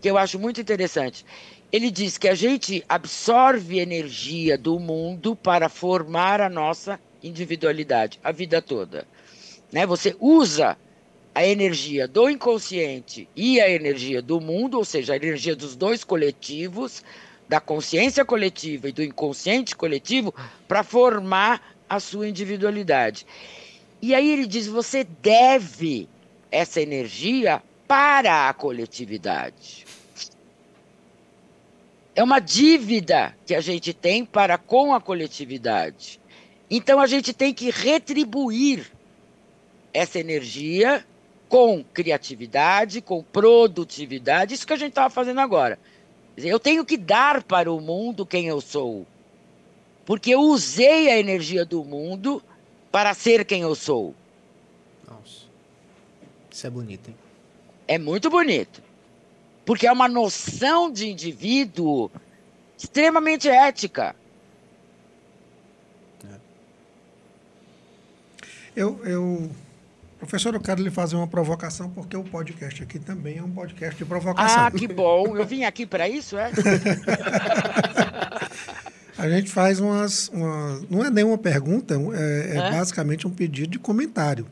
[0.00, 1.26] que eu acho muito interessante.
[1.70, 8.32] Ele diz que a gente absorve energia do mundo para formar a nossa individualidade a
[8.32, 9.06] vida toda.
[9.70, 9.84] Né?
[9.84, 10.74] Você usa
[11.34, 16.02] a energia do inconsciente e a energia do mundo, ou seja, a energia dos dois
[16.02, 17.04] coletivos,
[17.50, 20.32] da consciência coletiva e do inconsciente coletivo,
[20.68, 23.26] para formar a sua individualidade.
[24.00, 26.08] E aí ele diz: você deve
[26.48, 29.84] essa energia para a coletividade.
[32.14, 36.20] É uma dívida que a gente tem para com a coletividade.
[36.70, 38.92] Então a gente tem que retribuir
[39.92, 41.04] essa energia
[41.48, 45.76] com criatividade, com produtividade, isso que a gente estava fazendo agora.
[46.36, 49.06] Eu tenho que dar para o mundo quem eu sou.
[50.04, 52.42] Porque eu usei a energia do mundo
[52.90, 54.14] para ser quem eu sou.
[55.08, 55.46] Nossa.
[56.50, 57.16] Isso é bonito, hein?
[57.86, 58.82] É muito bonito
[59.70, 62.10] porque é uma noção de indivíduo
[62.76, 64.16] extremamente ética.
[68.74, 69.50] Eu, eu,
[70.20, 73.96] professor, eu quero lhe fazer uma provocação, porque o podcast aqui também é um podcast
[73.96, 74.66] de provocação.
[74.66, 75.36] Ah, que bom.
[75.36, 76.50] Eu vim aqui para isso, é?
[79.16, 80.30] A gente faz umas,
[80.88, 84.46] Não é nenhuma pergunta, é, é basicamente um pedido de comentário.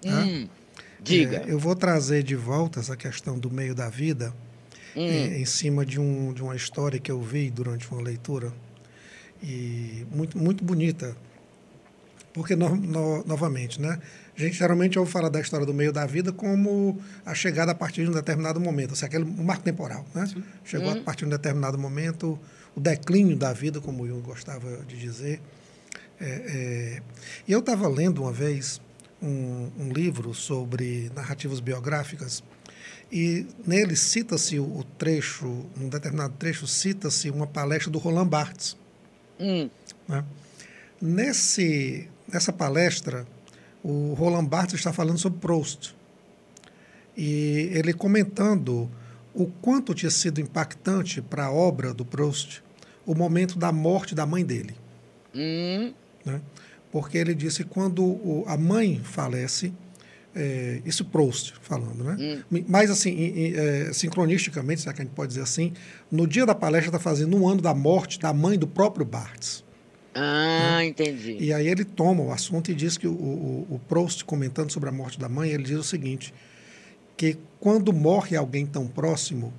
[0.00, 0.20] Tá?
[0.20, 0.48] Hum,
[1.00, 1.38] diga.
[1.38, 4.32] É, eu vou trazer de volta essa questão do meio da vida
[4.94, 5.00] hum.
[5.00, 8.52] em, em, cima de, um, de uma história que eu vi durante uma leitura
[9.42, 11.16] e muito, muito bonita.
[12.32, 13.98] Porque, no, no, novamente, né?
[14.36, 17.74] A gente geralmente ouve falar da história do meio da vida como a chegada a
[17.74, 20.30] partir de um determinado momento, ou seja, aquele marco temporal, né?
[20.62, 22.38] Chegou a partir de um determinado momento,
[22.74, 25.40] o declínio da vida, como o Jung gostava de dizer.
[26.20, 27.02] É, é...
[27.48, 28.78] E eu estava lendo uma vez
[29.22, 32.42] um, um livro sobre narrativas biográficas
[33.10, 38.76] e nele cita-se o trecho, num determinado trecho, cita-se uma palestra do Roland Barthes.
[39.38, 39.70] Hum.
[40.08, 40.24] Né?
[41.00, 43.26] Nesse, nessa palestra,
[43.88, 45.94] o Roland Barthes está falando sobre Proust.
[47.16, 48.90] E ele comentando
[49.32, 52.64] o quanto tinha sido impactante para a obra do Proust
[53.06, 54.74] o momento da morte da mãe dele.
[55.32, 55.92] Hum.
[56.24, 56.40] Né?
[56.90, 59.72] Porque ele disse que quando o, a mãe falece,
[60.34, 62.42] é, isso Proust falando, né?
[62.50, 62.64] Hum.
[62.66, 65.72] Mas, assim, é, sincronisticamente, será que a gente pode dizer assim,
[66.10, 69.64] no dia da palestra está fazendo um ano da morte da mãe do próprio Barthes.
[70.18, 70.86] Ah, né?
[70.86, 71.36] entendi.
[71.38, 74.88] E aí ele toma o assunto e diz que o, o, o, Proust, comentando sobre
[74.88, 76.32] a morte da mãe, ele diz o seguinte,
[77.16, 79.52] que quando morre alguém tão próximo,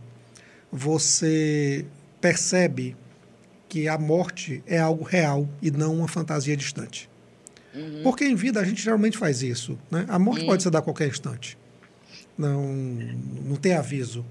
[0.72, 1.86] você
[2.20, 2.96] percebe
[3.70, 7.08] que a morte é algo real e não uma fantasia distante.
[7.76, 8.02] Uhum.
[8.02, 9.78] Porque em vida a gente geralmente faz isso.
[9.92, 10.06] Né?
[10.08, 10.48] A morte uhum.
[10.48, 11.58] pode ser a qualquer instante.
[12.36, 12.66] Não,
[13.46, 14.26] não tem aviso.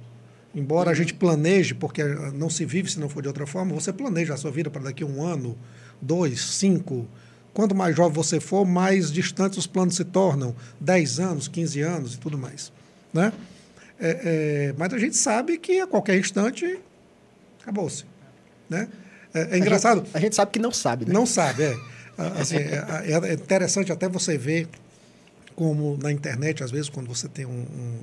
[0.52, 0.92] Embora uhum.
[0.92, 2.02] a gente planeje, porque
[2.34, 4.82] não se vive se não for de outra forma, você planeja a sua vida para
[4.82, 5.56] daqui a um ano,
[6.00, 7.06] dois, cinco.
[7.52, 10.54] Quanto mais jovem você for, mais distantes os planos se tornam.
[10.80, 12.70] 10 anos, 15 anos e tudo mais.
[13.12, 13.32] Né?
[13.98, 16.78] É, é, mas a gente sabe que a qualquer instante
[17.62, 18.04] acabou-se.
[18.68, 18.88] Né?
[19.32, 20.00] É, é engraçado.
[20.00, 21.12] A gente, a gente, sabe que não sabe, né?
[21.12, 21.76] Não sabe, é.
[22.40, 24.68] Assim, é, é, interessante até você ver
[25.54, 27.98] como na internet, às vezes, quando você tem um, um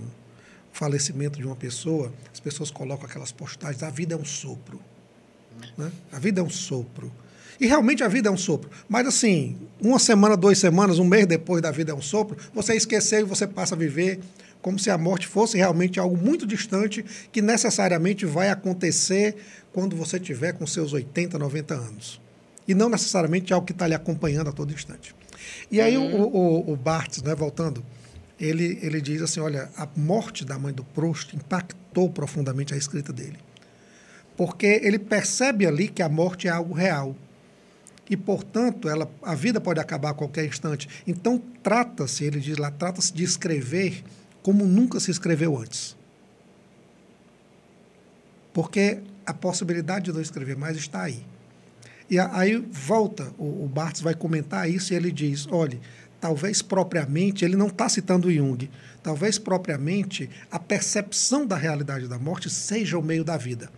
[0.71, 4.79] falecimento de uma pessoa, as pessoas colocam aquelas postagens: a vida é um sopro.
[5.77, 5.91] Né?
[6.11, 7.11] A vida é um sopro.
[7.59, 8.69] E realmente a vida é um sopro.
[8.87, 12.75] Mas assim, uma semana, duas semanas, um mês depois da vida é um sopro, você
[12.75, 14.19] esqueceu e você passa a viver
[14.61, 19.35] como se a morte fosse realmente algo muito distante que necessariamente vai acontecer
[19.73, 22.21] quando você tiver com seus 80, 90 anos.
[22.65, 25.13] E não necessariamente algo que está lhe acompanhando a todo instante.
[25.69, 26.21] E aí uhum.
[26.21, 27.83] o, o, o Barthes, né, voltando,
[28.39, 33.11] ele, ele diz assim, olha, a morte da mãe do Proust impactou profundamente a escrita
[33.11, 33.37] dele.
[34.35, 37.15] Porque ele percebe ali que a morte é algo real.
[38.09, 40.89] E, portanto, ela, a vida pode acabar a qualquer instante.
[41.07, 44.03] Então, trata-se, ele diz lá, trata-se de escrever
[44.41, 45.95] como nunca se escreveu antes.
[48.53, 51.25] Porque a possibilidade de não escrever mais está aí.
[52.09, 55.79] E aí volta, o, o Barthes vai comentar isso e ele diz: olhe,
[56.19, 58.69] talvez propriamente, ele não está citando Jung,
[59.01, 63.71] talvez propriamente a percepção da realidade da morte seja o meio da vida.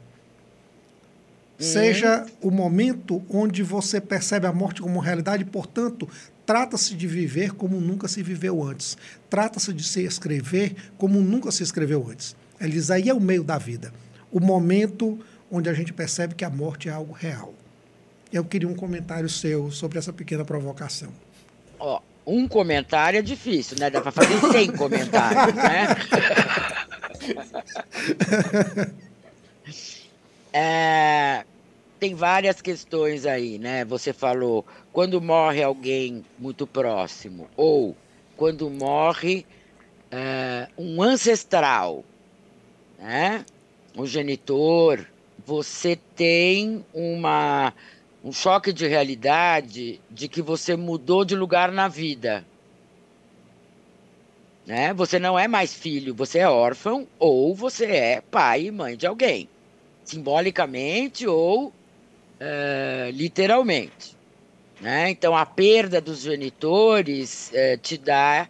[1.58, 6.08] Seja o momento onde você percebe a morte como realidade, portanto,
[6.45, 8.97] trata-se de viver como nunca se viveu antes.
[9.30, 12.36] Trata-se de se escrever como nunca se escreveu antes.
[12.60, 13.93] Ele diz: aí é o meio da vida.
[14.32, 15.18] O momento
[15.49, 17.53] onde a gente percebe que a morte é algo real.
[18.34, 21.14] Eu queria um comentário seu sobre essa pequena provocação.
[21.80, 23.89] Ó, um comentário é difícil, né?
[23.89, 25.88] Dá para fazer 100 comentários, né?
[30.58, 31.43] é,
[31.99, 33.84] tem várias questões aí, né?
[33.84, 37.93] Você falou quando morre alguém muito próximo ou
[38.38, 39.45] quando morre
[40.10, 42.06] é, um ancestral,
[42.97, 43.43] né?
[43.97, 45.06] Um genitor,
[45.45, 47.74] você tem uma,
[48.24, 52.45] um choque de realidade de que você mudou de lugar na vida.
[54.66, 54.93] Né?
[54.93, 59.06] Você não é mais filho, você é órfão ou você é pai e mãe de
[59.06, 59.49] alguém,
[60.06, 64.16] simbolicamente ou uh, literalmente.
[64.80, 65.10] Né?
[65.10, 68.47] Então, a perda dos genitores uh, te dá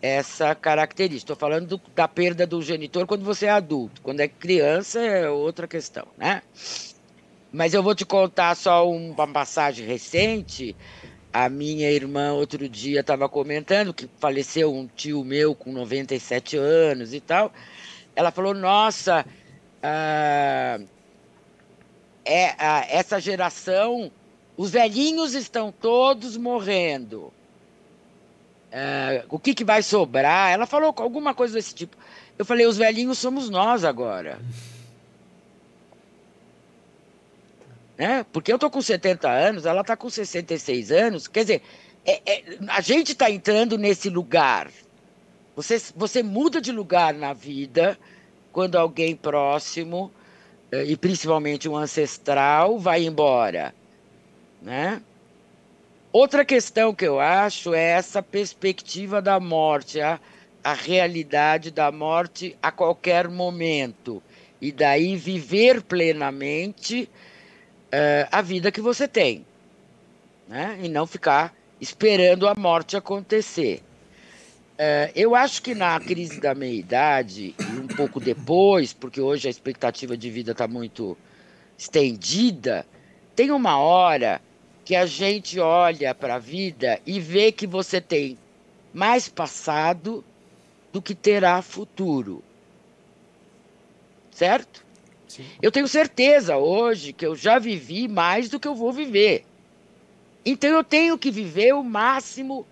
[0.00, 1.32] essa característica.
[1.32, 4.00] Estou falando do, da perda do genitor quando você é adulto.
[4.02, 6.42] Quando é criança é outra questão, né?
[7.52, 10.76] Mas eu vou te contar só uma passagem recente.
[11.32, 17.12] A minha irmã outro dia estava comentando que faleceu um tio meu com 97 anos
[17.14, 17.52] e tal.
[18.14, 19.24] Ela falou: Nossa,
[19.88, 20.80] ah,
[22.24, 24.10] é, ah, essa geração,
[24.56, 27.32] os velhinhos estão todos morrendo.
[28.72, 30.50] É, o que, que vai sobrar?
[30.50, 31.96] Ela falou alguma coisa desse tipo.
[32.36, 34.40] Eu falei, os velhinhos somos nós agora.
[37.98, 38.26] Né?
[38.30, 41.26] Porque eu tô com 70 anos, ela tá com 66 anos.
[41.26, 41.62] Quer dizer,
[42.04, 44.70] é, é, a gente está entrando nesse lugar.
[45.54, 47.98] Você, você muda de lugar na vida
[48.56, 50.10] quando alguém próximo,
[50.72, 53.74] é, e principalmente um ancestral, vai embora.
[54.62, 55.02] Né?
[56.10, 60.18] Outra questão que eu acho é essa perspectiva da morte, a,
[60.64, 64.22] a realidade da morte a qualquer momento.
[64.58, 67.10] E daí viver plenamente
[67.92, 69.44] uh, a vida que você tem.
[70.48, 70.78] Né?
[70.82, 73.82] E não ficar esperando a morte acontecer.
[74.76, 79.50] Uh, eu acho que na crise da meia-idade, e um pouco depois, porque hoje a
[79.50, 81.16] expectativa de vida está muito
[81.78, 82.86] estendida,
[83.34, 84.40] tem uma hora
[84.84, 88.38] que a gente olha para a vida e vê que você tem
[88.92, 90.22] mais passado
[90.92, 92.44] do que terá futuro.
[94.30, 94.84] Certo?
[95.26, 95.46] Sim.
[95.60, 99.44] Eu tenho certeza hoje que eu já vivi mais do que eu vou viver.
[100.44, 102.66] Então eu tenho que viver o máximo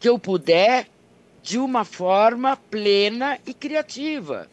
[0.00, 0.88] que eu puder
[1.42, 4.48] de uma forma plena e criativa.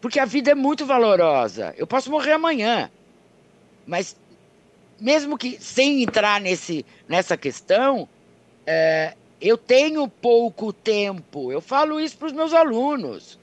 [0.00, 1.74] Porque a vida é muito valorosa.
[1.76, 2.90] Eu posso morrer amanhã,
[3.86, 4.16] mas
[5.00, 8.08] mesmo que sem entrar nesse, nessa questão,
[8.66, 11.52] é, eu tenho pouco tempo.
[11.52, 13.38] Eu falo isso para os meus alunos.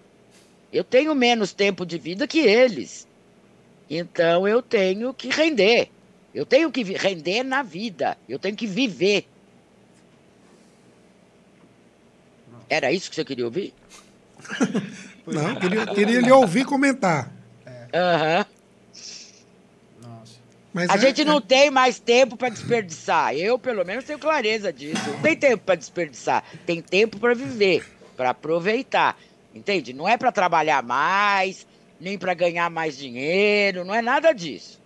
[0.72, 3.08] Eu tenho menos tempo de vida que eles.
[3.90, 5.90] Então eu tenho que render.
[6.34, 8.18] Eu tenho que render na vida.
[8.28, 9.28] Eu tenho que viver.
[12.74, 13.72] Era isso que você queria ouvir?
[15.28, 17.32] Não, queria, queria lhe ouvir comentar.
[17.94, 18.46] Aham.
[20.02, 20.34] Nossa.
[20.74, 23.36] Mas A é- gente não é- tem mais tempo para desperdiçar.
[23.36, 25.02] Eu, pelo menos, tenho clareza disso.
[25.08, 26.44] Não tem tempo para desperdiçar.
[26.66, 27.86] Tem tempo para viver,
[28.18, 29.16] para aproveitar.
[29.54, 29.94] Entende?
[29.94, 31.68] Não é para trabalhar mais,
[32.02, 34.82] nem para ganhar mais dinheiro, não é nada disso.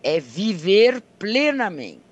[0.00, 2.05] É viver plenamente.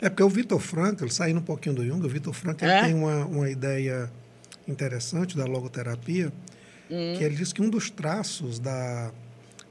[0.00, 2.82] É porque o Vitor Frankl, saindo um pouquinho do Jung, o Vitor Frankl É?
[2.82, 4.10] tem uma, uma ideia
[4.68, 6.32] interessante da logoterapia,
[6.90, 7.14] Hum.
[7.18, 9.10] que ele diz que um dos traços da,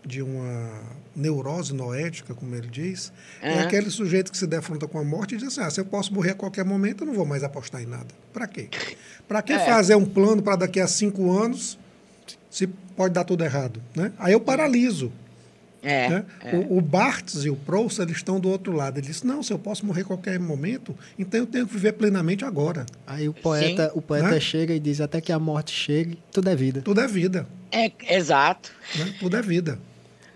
[0.05, 0.81] de uma
[1.15, 3.59] neurose noética, como ele diz, é É.
[3.61, 6.13] aquele sujeito que se defronta com a morte e diz assim, ah, se eu posso
[6.13, 8.07] morrer a qualquer momento, eu não vou mais apostar em nada.
[8.33, 8.67] Para quê?
[9.29, 9.59] Para que É.
[9.59, 11.79] fazer um plano para daqui a cinco anos
[12.49, 13.81] se pode dar tudo errado?
[13.95, 14.11] Né?
[14.19, 15.11] Aí eu paraliso.
[15.87, 16.09] É.
[16.09, 16.25] né?
[16.43, 16.55] é.
[16.55, 18.97] O, o Barthes e o Proust eles estão do outro lado.
[18.97, 21.93] Ele disse: não, se eu posso morrer a qualquer momento, então eu tenho que viver
[21.93, 22.85] plenamente agora.
[23.05, 24.39] Aí o poeta, o poeta Né?
[24.39, 26.81] chega e diz até que a morte chegue, tudo é vida.
[26.81, 27.47] Tudo é vida.
[27.71, 28.71] É, exato.
[28.95, 29.13] Né?
[29.19, 29.79] Tudo é vida.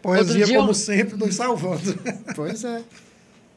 [0.03, 1.97] Poesia, dia como eu- sempre, nos salvando.
[2.35, 2.83] Pois é.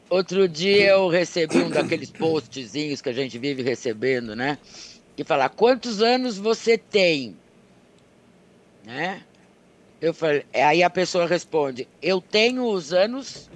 [0.09, 4.57] Outro dia eu recebi um daqueles postzinhos que a gente vive recebendo, né?
[5.15, 7.35] Que fala, quantos anos você tem?
[8.85, 9.21] Né?
[10.03, 13.49] Eu falei, aí a pessoa responde, eu tenho os anos.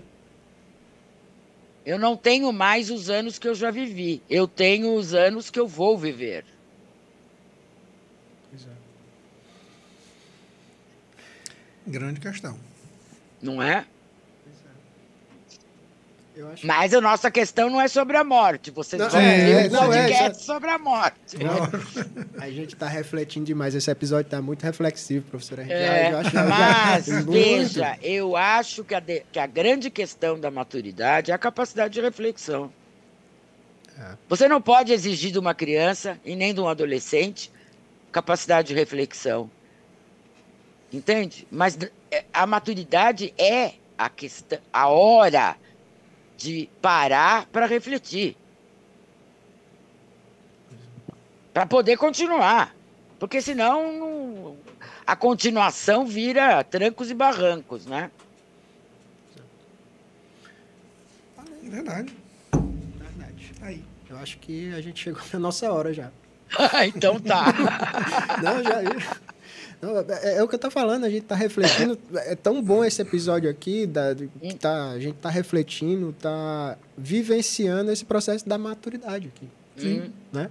[1.86, 4.24] Eu não tenho mais os anos que eu já vivi.
[4.30, 6.46] Eu tenho os anos que eu vou viver.
[11.86, 12.58] Grande questão.
[13.42, 13.86] Não é?
[16.64, 18.72] Mas a nossa questão não é sobre a morte.
[18.72, 21.38] Vocês Não, vão é, é, um não, é, sobre a morte.
[22.40, 23.74] A gente está refletindo demais.
[23.76, 25.64] Esse episódio está muito reflexivo, professora.
[25.64, 27.32] É, já- já- já- mas muito.
[27.32, 31.94] veja, eu acho que a, de- que a grande questão da maturidade é a capacidade
[31.96, 32.72] de reflexão.
[34.00, 34.12] É.
[34.30, 37.52] Você não pode exigir de uma criança e nem de um adolescente
[38.12, 39.50] capacidade de reflexão.
[40.94, 41.48] Entende?
[41.52, 41.78] Mas
[42.12, 45.56] é, a maturidade é a questão, a hora
[46.38, 48.38] de parar para refletir.
[51.54, 52.76] Para poder continuar.
[53.20, 54.58] Porque senão não-
[55.06, 58.12] a continuação vira trancos e barrancos, né?
[61.64, 62.16] Verdade.
[62.54, 63.52] Verdade.
[63.62, 63.84] Aí.
[64.10, 66.12] Eu acho que a gente chegou na nossa hora já.
[66.96, 67.46] então tá.
[68.42, 68.78] Não, já.
[69.82, 71.98] Não, é, é o que eu tô falando, a gente tá refletindo.
[72.16, 77.92] É tão bom esse episódio aqui, da, que tá, a gente tá refletindo, tá vivenciando
[77.92, 79.48] esse processo da maturidade aqui,
[79.78, 80.12] Sim.
[80.34, 80.50] né?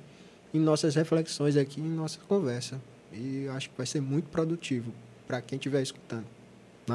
[0.55, 2.81] Em nossas reflexões aqui, em nossa conversa.
[3.13, 4.93] E acho que vai ser muito produtivo
[5.27, 6.25] para quem estiver escutando.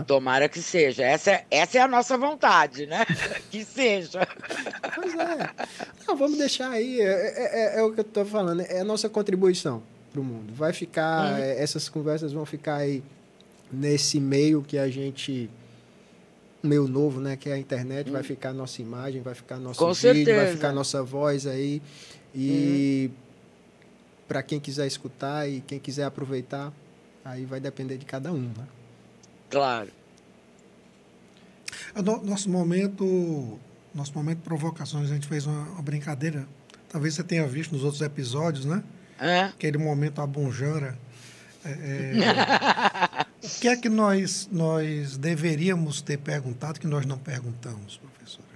[0.07, 1.03] Tomara que seja.
[1.03, 3.05] Essa, é- essa é a nossa vontade, né?
[3.51, 4.25] Que seja.
[4.95, 5.49] Pois é.
[6.07, 7.01] Não, vamos deixar aí.
[7.01, 8.61] É, é- é- é o que eu tô falando.
[8.61, 10.53] É a nossa contribuição para o mundo.
[10.53, 11.33] Vai ficar.
[11.33, 11.37] Uhum.
[11.37, 13.03] é, Essas conversas vão ficar aí
[13.71, 15.49] nesse meio que a gente.
[16.63, 17.35] Meio novo, né?
[17.35, 18.11] Que é a internet.
[18.11, 20.47] Vai ficar nossa imagem, vai ficar nosso Com vídeo, vai certeza.
[20.47, 20.55] Uhum.
[20.55, 21.81] ficar nossa voz aí.
[22.35, 23.09] E
[24.27, 26.71] para quem quiser escutar e quem quiser aproveitar,
[27.25, 28.67] aí vai depender de cada um, né?
[29.49, 29.89] Claro.
[32.23, 33.59] Nosso momento,
[33.93, 36.47] nosso momento de provocações, a gente fez uma, uma brincadeira.
[36.87, 38.83] Talvez você tenha visto nos outros episódios, né?
[39.21, 39.45] Hã?
[39.49, 40.97] Aquele momento abunjara.
[41.63, 47.97] É, é, o que é que nós, nós deveríamos ter perguntado que nós não perguntamos,
[47.97, 48.47] professora?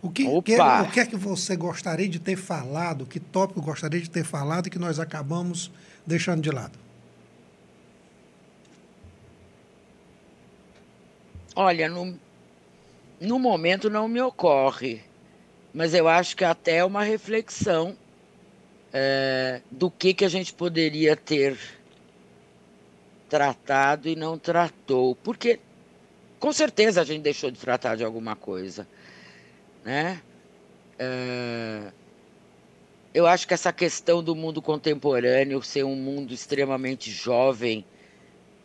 [0.00, 3.04] O que, que é, o que é que você gostaria de ter falado?
[3.04, 5.70] Que tópico gostaria de ter falado que nós acabamos
[6.06, 6.78] deixando de lado?
[11.54, 12.18] Olha, no,
[13.20, 15.02] no momento não me ocorre,
[15.74, 17.96] mas eu acho que até é uma reflexão
[18.92, 21.58] é, do que, que a gente poderia ter
[23.28, 25.14] tratado e não tratou.
[25.16, 25.60] Porque
[26.38, 28.86] com certeza a gente deixou de tratar de alguma coisa.
[29.84, 30.22] Né?
[30.98, 31.92] É,
[33.12, 37.84] eu acho que essa questão do mundo contemporâneo ser um mundo extremamente jovem.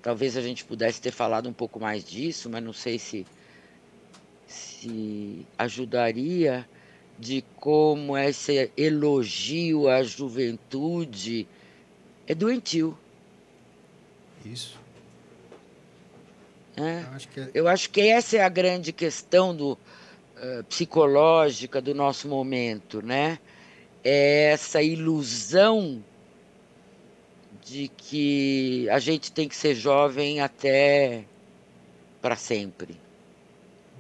[0.01, 3.25] Talvez a gente pudesse ter falado um pouco mais disso, mas não sei se,
[4.45, 6.67] se ajudaria
[7.17, 11.47] de como esse elogio à juventude
[12.27, 12.97] é doentio.
[14.45, 14.77] Isso.
[16.75, 17.05] Né?
[17.07, 19.77] Eu acho que é- Eu acho que essa é a grande questão do,
[20.37, 23.39] eh, psicológica do nosso momento, né?
[24.03, 26.03] É essa ilusão
[27.63, 31.23] de que a gente tem que ser jovem até
[32.21, 33.02] para sempre.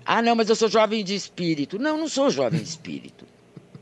[0.05, 1.79] Ah, não, mas eu sou jovem de espírito.
[1.79, 3.25] Não, não sou jovem de espírito.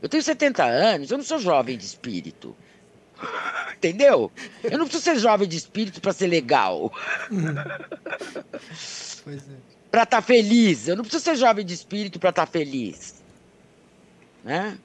[0.00, 2.56] Eu tenho 70 anos, eu não sou jovem de espírito.
[3.74, 4.30] Entendeu?
[4.64, 6.92] Eu não preciso ser jovem de espírito para ser legal.
[9.24, 9.72] Pois é.
[9.90, 10.88] Para estar tá feliz.
[10.88, 13.22] Eu não preciso ser jovem de espírito para estar tá feliz.
[14.42, 14.76] Né?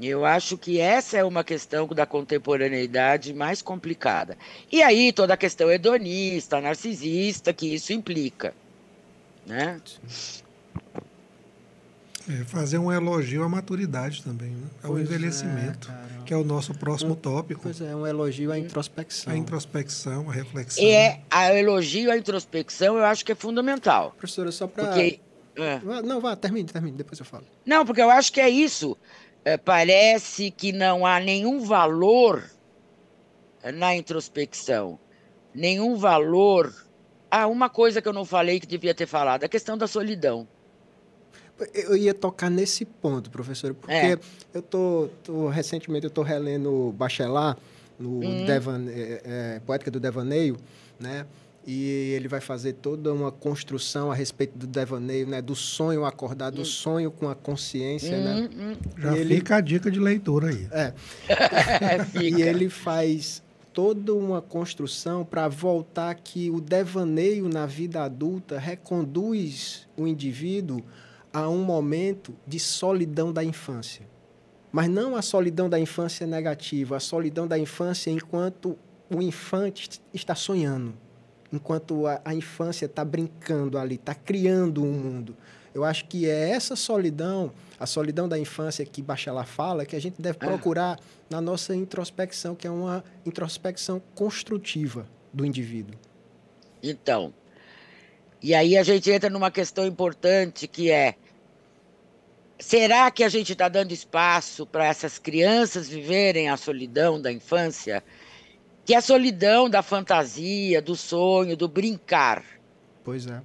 [0.00, 4.38] Eu acho que essa é uma questão da contemporaneidade mais complicada.
[4.70, 8.54] E aí toda a questão hedonista, narcisista que isso implica.
[9.48, 9.80] Né?
[12.28, 14.66] É, fazer um elogio à maturidade também, né?
[14.82, 17.62] ao pois envelhecimento, é, que é o nosso próximo tópico.
[17.62, 19.32] Pois é, um elogio à introspecção.
[19.32, 20.84] A introspecção, a reflexão.
[20.84, 24.12] É, a elogio à introspecção eu acho que é fundamental.
[24.12, 24.84] Professora, só para...
[24.84, 25.20] Porque...
[25.56, 25.80] É.
[26.04, 27.44] Não, vá, termine, termine, depois eu falo.
[27.66, 28.96] Não, porque eu acho que é isso
[29.44, 32.44] é, parece que não há nenhum valor
[33.74, 34.98] na introspecção,
[35.54, 36.72] nenhum valor.
[37.30, 40.46] Ah, uma coisa que eu não falei que devia ter falado, a questão da solidão.
[41.74, 44.18] Eu ia tocar nesse ponto, professor, porque é.
[44.54, 47.60] eu tô, tô, recentemente eu estou relendo Bachelard
[47.98, 48.46] no hum.
[48.46, 50.56] Devan, é, é, Poética do Devaneio,
[51.00, 51.26] né?
[51.70, 55.42] e ele vai fazer toda uma construção a respeito do devaneio, né?
[55.42, 56.64] Do sonho acordado, do hum.
[56.64, 58.48] sonho com a consciência, hum, né?
[58.56, 58.76] Hum.
[58.96, 59.58] Já e fica ele...
[59.58, 60.66] a dica de leitura aí.
[60.72, 60.94] É.
[62.22, 63.42] e ele faz
[63.78, 70.82] toda uma construção para voltar que o devaneio na vida adulta reconduz o indivíduo
[71.32, 74.04] a um momento de solidão da infância.
[74.72, 78.76] Mas não a solidão da infância negativa, a solidão da infância enquanto
[79.08, 80.92] o infante está sonhando
[81.52, 85.36] enquanto a, a infância está brincando ali, está criando um mundo.
[85.74, 90.00] Eu acho que é essa solidão, a solidão da infância que Bachelard fala, que a
[90.00, 90.46] gente deve ah.
[90.46, 95.94] procurar na nossa introspecção, que é uma introspecção construtiva do indivíduo.
[96.82, 97.32] Então,
[98.42, 101.14] e aí a gente entra numa questão importante que é
[102.58, 108.02] será que a gente está dando espaço para essas crianças viverem a solidão da infância?
[108.88, 112.42] que é a solidão da fantasia, do sonho, do brincar.
[113.04, 113.42] Pois é.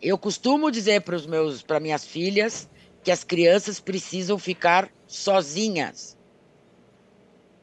[0.00, 2.68] Eu costumo dizer para os meus, para minhas filhas,
[3.02, 6.16] que as crianças precisam ficar sozinhas.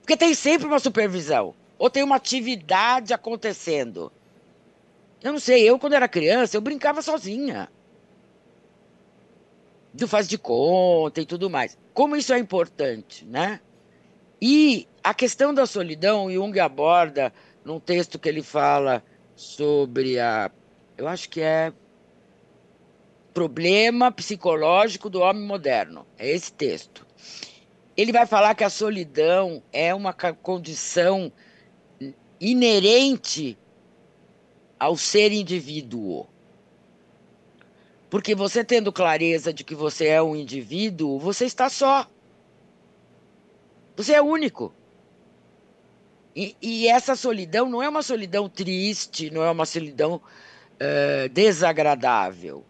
[0.01, 4.11] Porque tem sempre uma supervisão, ou tem uma atividade acontecendo.
[5.21, 7.69] Eu não sei, eu quando era criança, eu brincava sozinha.
[9.93, 11.77] Do faz de conta e tudo mais.
[11.93, 13.59] Como isso é importante, né?
[14.39, 17.33] E a questão da solidão, Jung aborda
[17.65, 19.03] num texto que ele fala
[19.35, 20.51] sobre a.
[20.95, 21.73] Eu acho que é.
[23.37, 26.07] Problema psicológico do homem moderno.
[26.17, 27.05] É esse texto.
[27.95, 31.31] Ele vai falar que a solidão é uma condição
[32.41, 33.55] inerente
[34.79, 36.25] ao ser indivíduo.
[38.09, 42.09] Porque você tendo clareza de que você é um indivíduo, você está só.
[43.95, 44.73] Você é único.
[46.35, 52.65] E, e, essa solidão não é uma solidão triste, não é uma solidão uh, desagradável,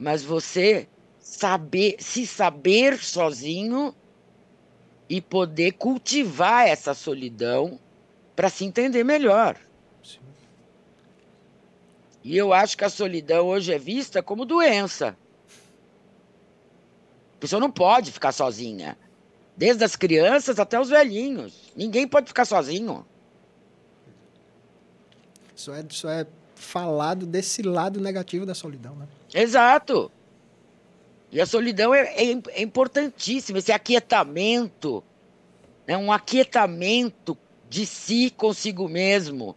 [0.00, 0.88] mas você
[1.20, 3.94] saber, se saber sozinho
[5.06, 7.78] e poder cultivar essa solidão
[8.34, 9.58] para se entender melhor.
[10.02, 10.20] Sim.
[12.24, 15.14] E eu acho que a solidão hoje é vista como doença.
[17.34, 18.96] A pessoa não pode ficar sozinha.
[19.54, 21.70] Desde as crianças até os velhinhos.
[21.76, 23.06] Ninguém pode ficar sozinho.
[25.54, 26.26] Só é, só é
[26.60, 29.08] falado desse lado negativo da solidão, né?
[29.34, 30.10] Exato.
[31.32, 35.02] E a solidão é, é, é importantíssima, esse aquietamento,
[35.86, 35.96] né?
[35.96, 37.38] um aquietamento
[37.68, 39.56] de si consigo mesmo.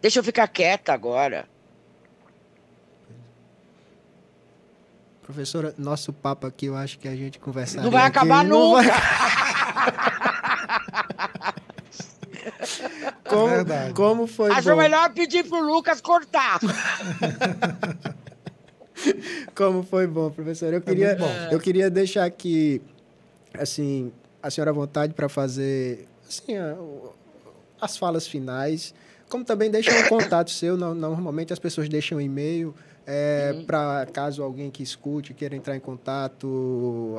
[0.00, 1.48] Deixa eu ficar quieta agora.
[5.22, 7.82] Professora, nosso papo aqui, eu acho que a gente conversar.
[7.82, 8.82] Não vai acabar nunca!
[8.82, 8.92] Vai...
[13.28, 14.76] como, é como foi Acho bom.
[14.76, 16.60] melhor pedir pro Lucas cortar.
[19.54, 20.72] como foi bom, professor.
[20.72, 21.16] Eu queria,
[21.50, 22.80] eu queria deixar aqui,
[23.58, 24.12] assim,
[24.42, 26.54] a senhora à vontade para fazer assim,
[27.80, 28.94] as falas finais.
[29.28, 32.74] Como também deixa um contato seu, normalmente as pessoas deixam um e-mail
[33.06, 37.16] é, para caso alguém que escute queira entrar em contato,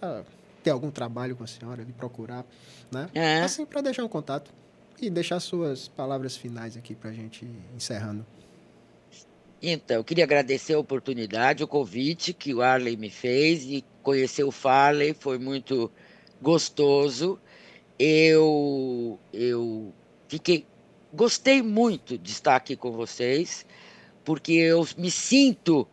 [0.00, 0.22] pra,
[0.66, 2.44] ter algum trabalho com a senhora, de procurar,
[2.90, 3.08] né?
[3.14, 3.42] É.
[3.42, 4.50] Assim, para deixar um contato
[5.00, 8.26] e deixar suas palavras finais aqui para a gente encerrando.
[9.62, 14.42] Então, eu queria agradecer a oportunidade, o convite que o Arley me fez e conhecer
[14.42, 15.88] o Farley foi muito
[16.42, 17.38] gostoso.
[17.96, 19.94] Eu, eu
[20.26, 20.66] fiquei,
[21.14, 23.64] gostei muito de estar aqui com vocês,
[24.24, 25.86] porque eu me sinto,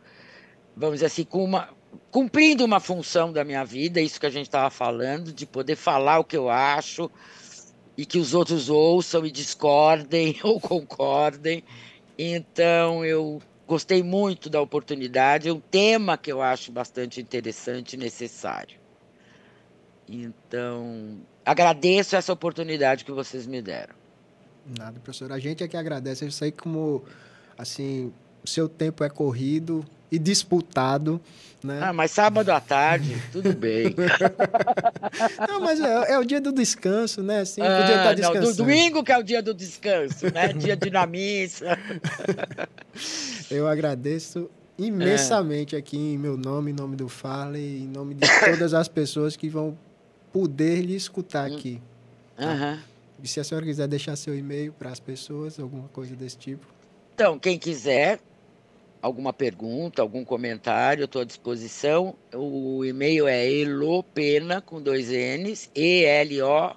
[0.75, 1.69] vamos dizer assim, com uma,
[2.13, 6.19] cumprindo uma função da minha vida, isso que a gente estava falando, de poder falar
[6.19, 7.09] o que eu acho
[7.97, 11.63] e que os outros ouçam e discordem ou concordem.
[12.15, 17.97] Então, eu gostei muito da oportunidade, é um tema que eu acho bastante interessante e
[17.97, 18.77] necessário.
[20.07, 23.95] Então, agradeço essa oportunidade que vocês me deram.
[24.77, 25.31] Nada, professor.
[25.31, 26.23] A gente é que agradece.
[26.23, 27.03] Eu sei como,
[27.57, 28.13] assim,
[28.43, 29.83] o seu tempo é corrido
[30.13, 31.19] e disputado,
[31.63, 31.79] né?
[31.81, 33.95] Ah, mas sábado à tarde, tudo bem.
[35.49, 37.39] não, mas é, é, o dia do descanso, né?
[37.39, 38.45] Assim, ah, podia estar descansando.
[38.45, 40.53] Não, do domingo que é o dia do descanso, né?
[40.53, 41.75] dia de na missa.
[43.49, 45.79] Eu agradeço imensamente é.
[45.79, 49.49] aqui em meu nome, em nome do Farley, em nome de todas as pessoas que
[49.49, 49.75] vão
[50.31, 51.81] poder lhe escutar aqui.
[52.37, 52.45] Tá?
[52.45, 52.79] Uhum.
[53.23, 56.67] E se a senhora quiser deixar seu e-mail para as pessoas, alguma coisa desse tipo.
[57.15, 58.19] Então, quem quiser,
[59.03, 62.15] alguma pergunta, algum comentário, estou à disposição.
[62.33, 66.73] O e-mail é elopena com dois N's, E-L-O,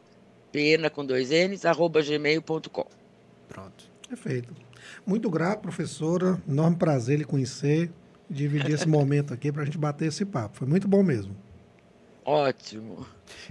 [0.50, 2.86] pena com dois N's, arroba gmail.com.
[3.48, 3.84] Pronto.
[4.08, 4.52] Perfeito.
[5.06, 6.42] Muito grato, professora.
[6.48, 7.90] Enorme prazer lhe conhecer,
[8.28, 10.58] dividir esse momento aqui para a gente bater esse papo.
[10.58, 11.34] Foi muito bom mesmo.
[12.24, 13.06] Ótimo.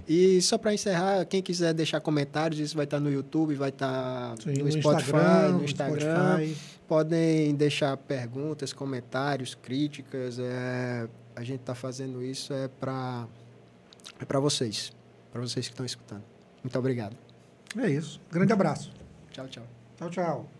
[0.06, 4.34] E só para encerrar, quem quiser deixar comentários, isso vai estar no YouTube, vai estar
[4.38, 6.36] Sim, no, no, Spotify, Instagram, no Instagram.
[6.36, 6.75] Spotify.
[6.86, 10.38] Podem deixar perguntas, comentários, críticas.
[10.38, 13.26] É, a gente está fazendo isso é para
[14.20, 14.92] é para vocês,
[15.32, 16.22] para vocês que estão escutando.
[16.62, 17.16] Muito obrigado.
[17.76, 18.20] É isso.
[18.30, 18.92] Grande abraço.
[19.30, 19.64] Tchau, tchau.
[19.96, 20.55] Tchau, tchau.